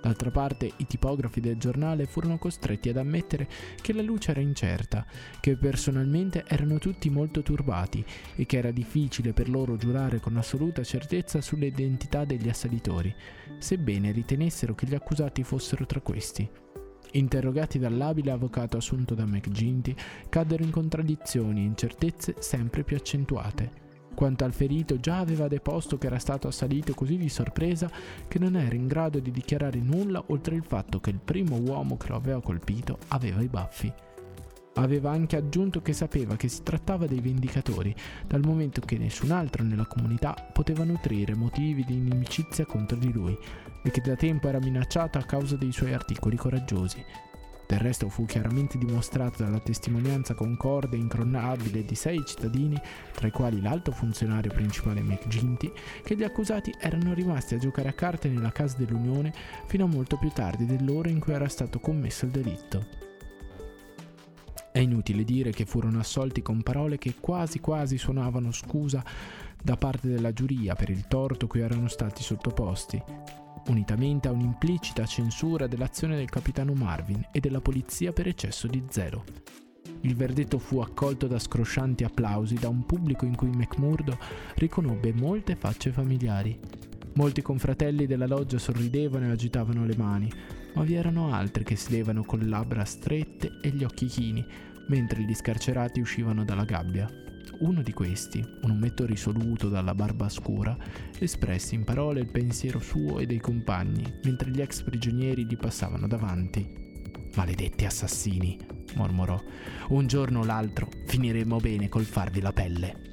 D'altra 0.00 0.30
parte, 0.30 0.72
i 0.76 0.86
tipografi 0.86 1.40
del 1.40 1.56
giornale 1.56 2.06
furono 2.06 2.38
costretti 2.38 2.88
ad 2.88 2.98
ammettere 2.98 3.48
che 3.80 3.92
la 3.92 4.02
luce 4.02 4.30
era 4.30 4.40
incerta, 4.40 5.04
che 5.40 5.56
personalmente 5.56 6.44
erano 6.46 6.78
tutti 6.78 7.10
molto 7.10 7.42
turbati 7.42 8.04
e 8.36 8.46
che 8.46 8.58
era 8.58 8.70
difficile 8.70 9.32
per 9.32 9.48
loro 9.48 9.76
giurare 9.76 10.20
con 10.20 10.36
assoluta 10.36 10.84
certezza 10.84 11.40
sull'identità 11.40 12.24
degli 12.24 12.48
assalitori, 12.48 13.14
sebbene 13.58 14.12
ritenessero 14.12 14.74
che 14.74 14.86
gli 14.86 14.94
accusati 14.94 15.42
fossero 15.42 15.84
tra 15.84 16.00
questi. 16.00 16.48
Interrogati 17.12 17.78
dall'abile 17.78 18.32
avvocato 18.32 18.76
assunto 18.76 19.14
da 19.14 19.24
McGinty, 19.24 19.94
caddero 20.28 20.62
in 20.62 20.70
contraddizioni 20.70 21.60
e 21.60 21.64
incertezze 21.64 22.36
sempre 22.38 22.84
più 22.84 22.96
accentuate. 22.96 23.86
Quanto 24.14 24.44
al 24.44 24.52
ferito 24.52 24.98
già 24.98 25.18
aveva 25.18 25.46
deposto 25.46 25.96
che 25.96 26.08
era 26.08 26.18
stato 26.18 26.48
assalito 26.48 26.92
così 26.92 27.16
di 27.16 27.28
sorpresa 27.28 27.88
che 28.26 28.38
non 28.40 28.56
era 28.56 28.74
in 28.74 28.88
grado 28.88 29.20
di 29.20 29.30
dichiarare 29.30 29.78
nulla 29.78 30.22
oltre 30.26 30.56
il 30.56 30.64
fatto 30.64 30.98
che 30.98 31.10
il 31.10 31.20
primo 31.22 31.56
uomo 31.56 31.96
che 31.96 32.08
lo 32.08 32.16
aveva 32.16 32.42
colpito 32.42 32.98
aveva 33.08 33.40
i 33.40 33.48
baffi. 33.48 33.92
Aveva 34.74 35.10
anche 35.10 35.36
aggiunto 35.36 35.82
che 35.82 35.92
sapeva 35.92 36.36
che 36.36 36.48
si 36.48 36.62
trattava 36.62 37.06
dei 37.06 37.20
vendicatori, 37.20 37.94
dal 38.26 38.44
momento 38.44 38.80
che 38.80 38.98
nessun 38.98 39.30
altro 39.30 39.62
nella 39.62 39.86
comunità 39.86 40.34
poteva 40.52 40.84
nutrire 40.84 41.34
motivi 41.34 41.84
di 41.84 41.94
inimicizia 41.94 42.64
contro 42.64 42.96
di 42.96 43.12
lui 43.12 43.36
e 43.82 43.90
che 43.90 44.00
da 44.00 44.16
tempo 44.16 44.48
era 44.48 44.58
minacciato 44.58 45.18
a 45.18 45.24
causa 45.24 45.56
dei 45.56 45.72
suoi 45.72 45.92
articoli 45.92 46.36
coraggiosi. 46.36 47.04
Del 47.68 47.80
resto 47.80 48.08
fu 48.08 48.24
chiaramente 48.24 48.78
dimostrato 48.78 49.42
dalla 49.42 49.60
testimonianza 49.60 50.32
concorde 50.32 50.96
e 50.96 51.00
incronabile 51.00 51.84
di 51.84 51.94
sei 51.94 52.24
cittadini, 52.24 52.80
tra 53.12 53.26
i 53.26 53.30
quali 53.30 53.60
l'alto 53.60 53.92
funzionario 53.92 54.50
principale 54.50 55.02
McGinty, 55.02 55.70
che 56.02 56.16
gli 56.16 56.24
accusati 56.24 56.72
erano 56.78 57.12
rimasti 57.12 57.56
a 57.56 57.58
giocare 57.58 57.90
a 57.90 57.92
carte 57.92 58.30
nella 58.30 58.52
casa 58.52 58.78
dell'Unione 58.78 59.34
fino 59.66 59.84
a 59.84 59.88
molto 59.88 60.16
più 60.16 60.30
tardi 60.30 60.64
dell'ora 60.64 61.10
in 61.10 61.20
cui 61.20 61.34
era 61.34 61.46
stato 61.48 61.78
commesso 61.78 62.24
il 62.24 62.30
delitto. 62.30 62.86
È 64.72 64.78
inutile 64.78 65.24
dire 65.24 65.50
che 65.50 65.66
furono 65.66 65.98
assolti 65.98 66.40
con 66.40 66.62
parole 66.62 66.96
che 66.96 67.16
quasi 67.20 67.58
quasi 67.60 67.98
suonavano 67.98 68.50
scusa 68.50 69.04
da 69.62 69.76
parte 69.76 70.08
della 70.08 70.32
giuria 70.32 70.74
per 70.74 70.88
il 70.88 71.06
torto 71.06 71.46
cui 71.46 71.60
erano 71.60 71.88
stati 71.88 72.22
sottoposti, 72.22 73.02
unitamente 73.68 74.28
a 74.28 74.32
un'implicita 74.32 75.06
censura 75.06 75.66
dell'azione 75.66 76.16
del 76.16 76.28
capitano 76.28 76.72
Marvin 76.72 77.26
e 77.32 77.40
della 77.40 77.60
polizia 77.60 78.12
per 78.12 78.26
eccesso 78.26 78.66
di 78.66 78.82
zelo. 78.88 79.24
Il 80.02 80.14
verdetto 80.14 80.58
fu 80.58 80.78
accolto 80.78 81.26
da 81.26 81.38
scroscianti 81.38 82.04
applausi 82.04 82.54
da 82.54 82.68
un 82.68 82.86
pubblico 82.86 83.24
in 83.24 83.34
cui 83.34 83.48
McMurdo 83.48 84.18
riconobbe 84.54 85.12
molte 85.12 85.56
facce 85.56 85.90
familiari. 85.90 86.58
Molti 87.14 87.42
confratelli 87.42 88.06
della 88.06 88.26
loggia 88.26 88.58
sorridevano 88.58 89.26
e 89.26 89.30
agitavano 89.30 89.84
le 89.84 89.96
mani, 89.96 90.30
ma 90.74 90.82
vi 90.84 90.94
erano 90.94 91.32
altri 91.32 91.64
che 91.64 91.74
sedevano 91.74 92.22
con 92.22 92.38
le 92.38 92.46
labbra 92.46 92.84
strette 92.84 93.58
e 93.60 93.70
gli 93.70 93.82
occhi 93.82 94.06
chini, 94.06 94.44
mentre 94.88 95.22
gli 95.22 95.34
scarcerati 95.34 96.00
uscivano 96.00 96.44
dalla 96.44 96.64
gabbia. 96.64 97.27
Uno 97.60 97.82
di 97.82 97.92
questi, 97.92 98.38
un 98.62 98.70
ometto 98.70 99.04
risoluto 99.04 99.68
dalla 99.68 99.92
barba 99.92 100.28
scura, 100.28 100.76
espresse 101.18 101.74
in 101.74 101.82
parole 101.82 102.20
il 102.20 102.30
pensiero 102.30 102.78
suo 102.78 103.18
e 103.18 103.26
dei 103.26 103.40
compagni, 103.40 104.04
mentre 104.22 104.50
gli 104.50 104.60
ex 104.60 104.82
prigionieri 104.82 105.44
gli 105.44 105.56
passavano 105.56 106.06
davanti. 106.06 106.64
Maledetti 107.34 107.84
assassini, 107.84 108.56
mormorò. 108.94 109.36
Un 109.88 110.06
giorno 110.06 110.40
o 110.40 110.44
l'altro 110.44 110.88
finiremo 111.06 111.56
bene 111.58 111.88
col 111.88 112.04
farvi 112.04 112.40
la 112.40 112.52
pelle. 112.52 113.06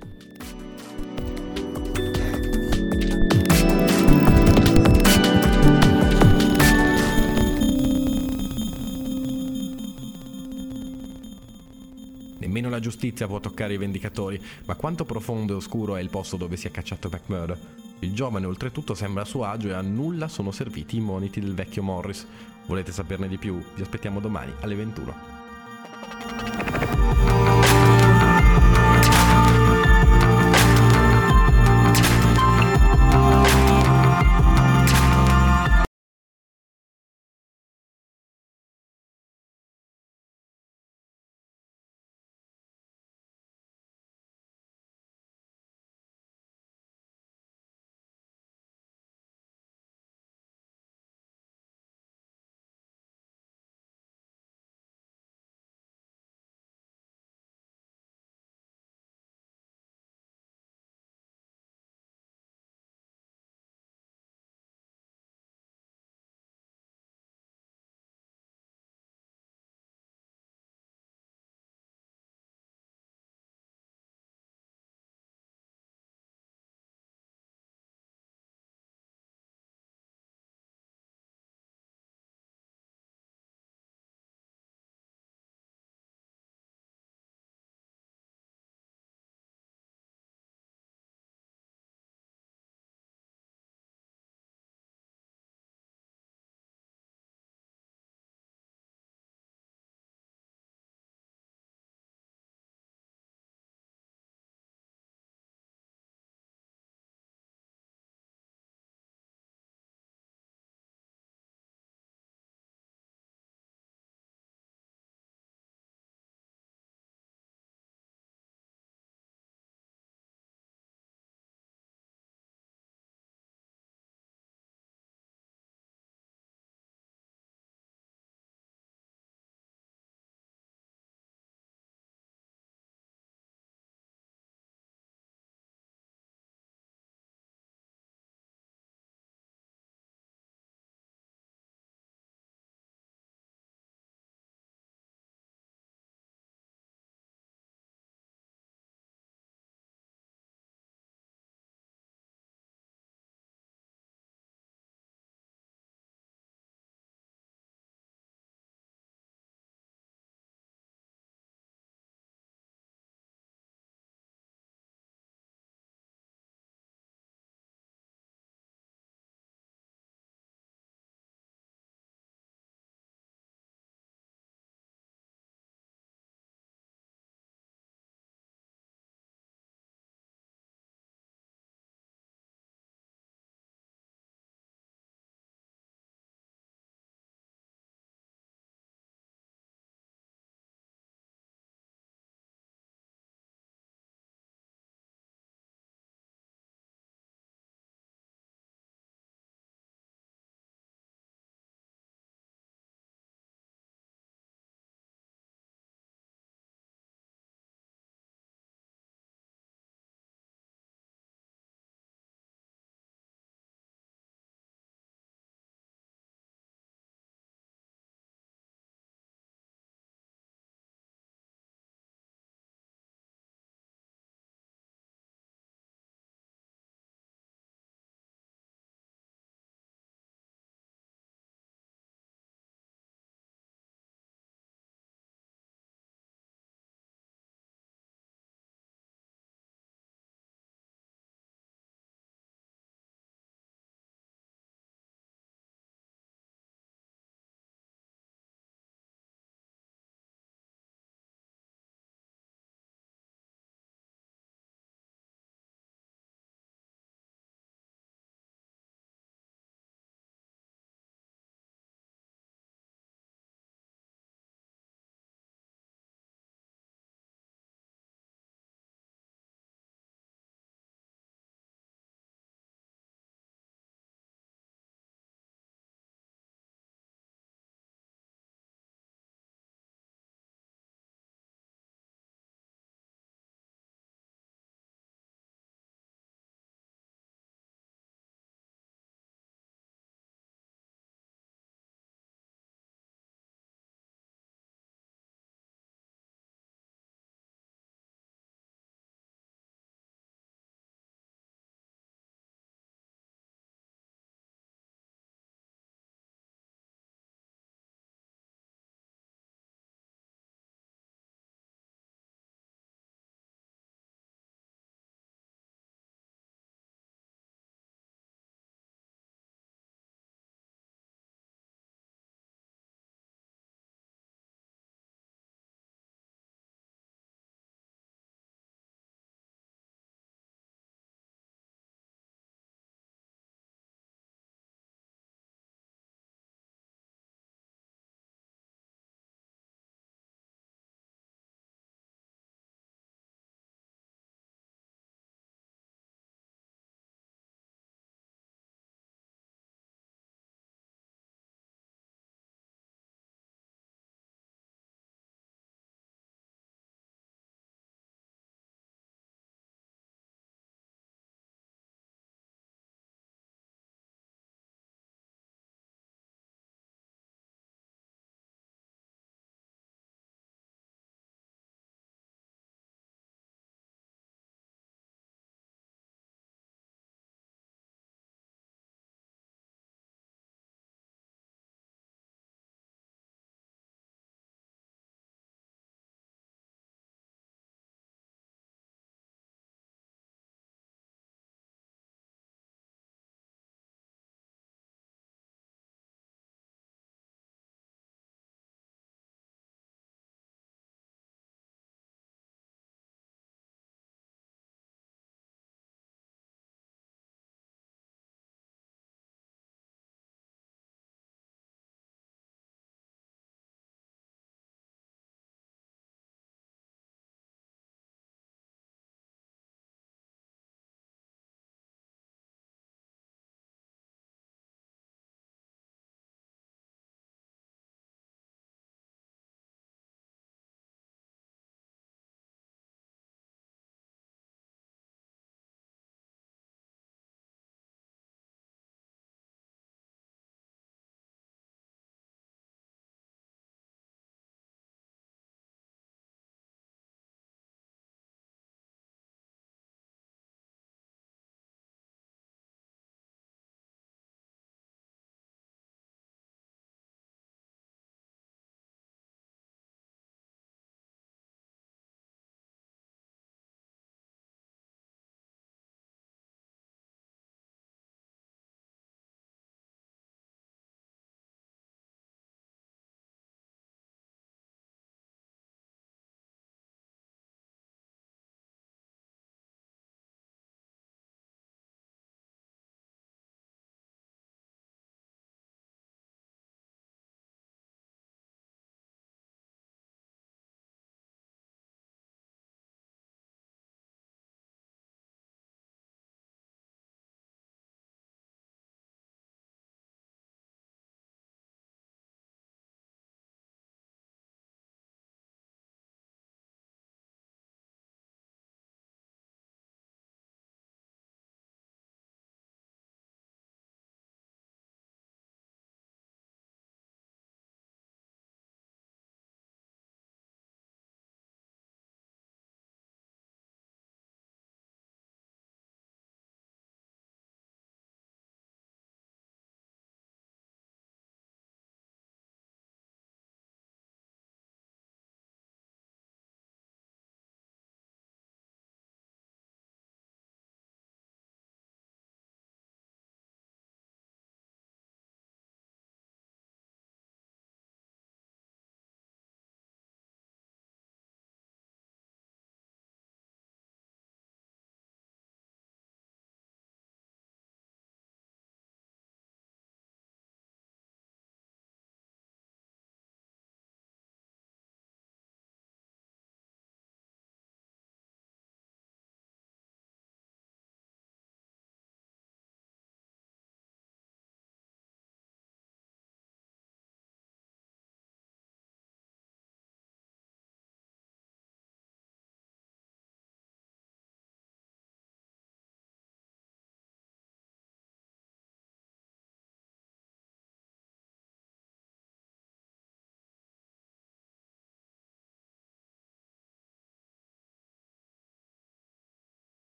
Nemmeno 12.56 12.74
la 12.74 12.80
giustizia 12.80 13.28
può 13.28 13.42
toccare 13.42 13.74
i 13.74 13.78
vendicatori, 13.78 14.42
ma 14.64 14.76
quanto 14.76 15.04
profondo 15.04 15.52
e 15.52 15.56
oscuro 15.58 15.98
è 15.98 16.02
il 16.02 16.10
posto 16.10 16.38
dove 16.38 16.56
si 16.56 16.68
è 16.68 16.72
cacciato 16.72 17.10
McMurdo. 17.10 17.58
Il 18.00 18.14
giovane 18.14 18.46
oltretutto 18.46 18.94
sembra 18.94 19.24
a 19.24 19.26
suo 19.26 19.44
agio 19.44 19.68
e 19.68 19.74
a 19.74 19.82
nulla 19.82 20.30
sono 20.30 20.52
serviti 20.52 20.96
i 20.96 21.02
moniti 21.02 21.42
del 21.42 21.54
vecchio 21.54 21.84
Morris. 21.84 22.26
Volete 22.66 22.94
saperne 22.94 23.28
di 23.28 23.36
più? 23.36 23.62
Vi 23.76 23.82
aspettiamo 23.82 24.22
domani 24.22 24.54
alle 24.62 24.76
21. 24.76 25.14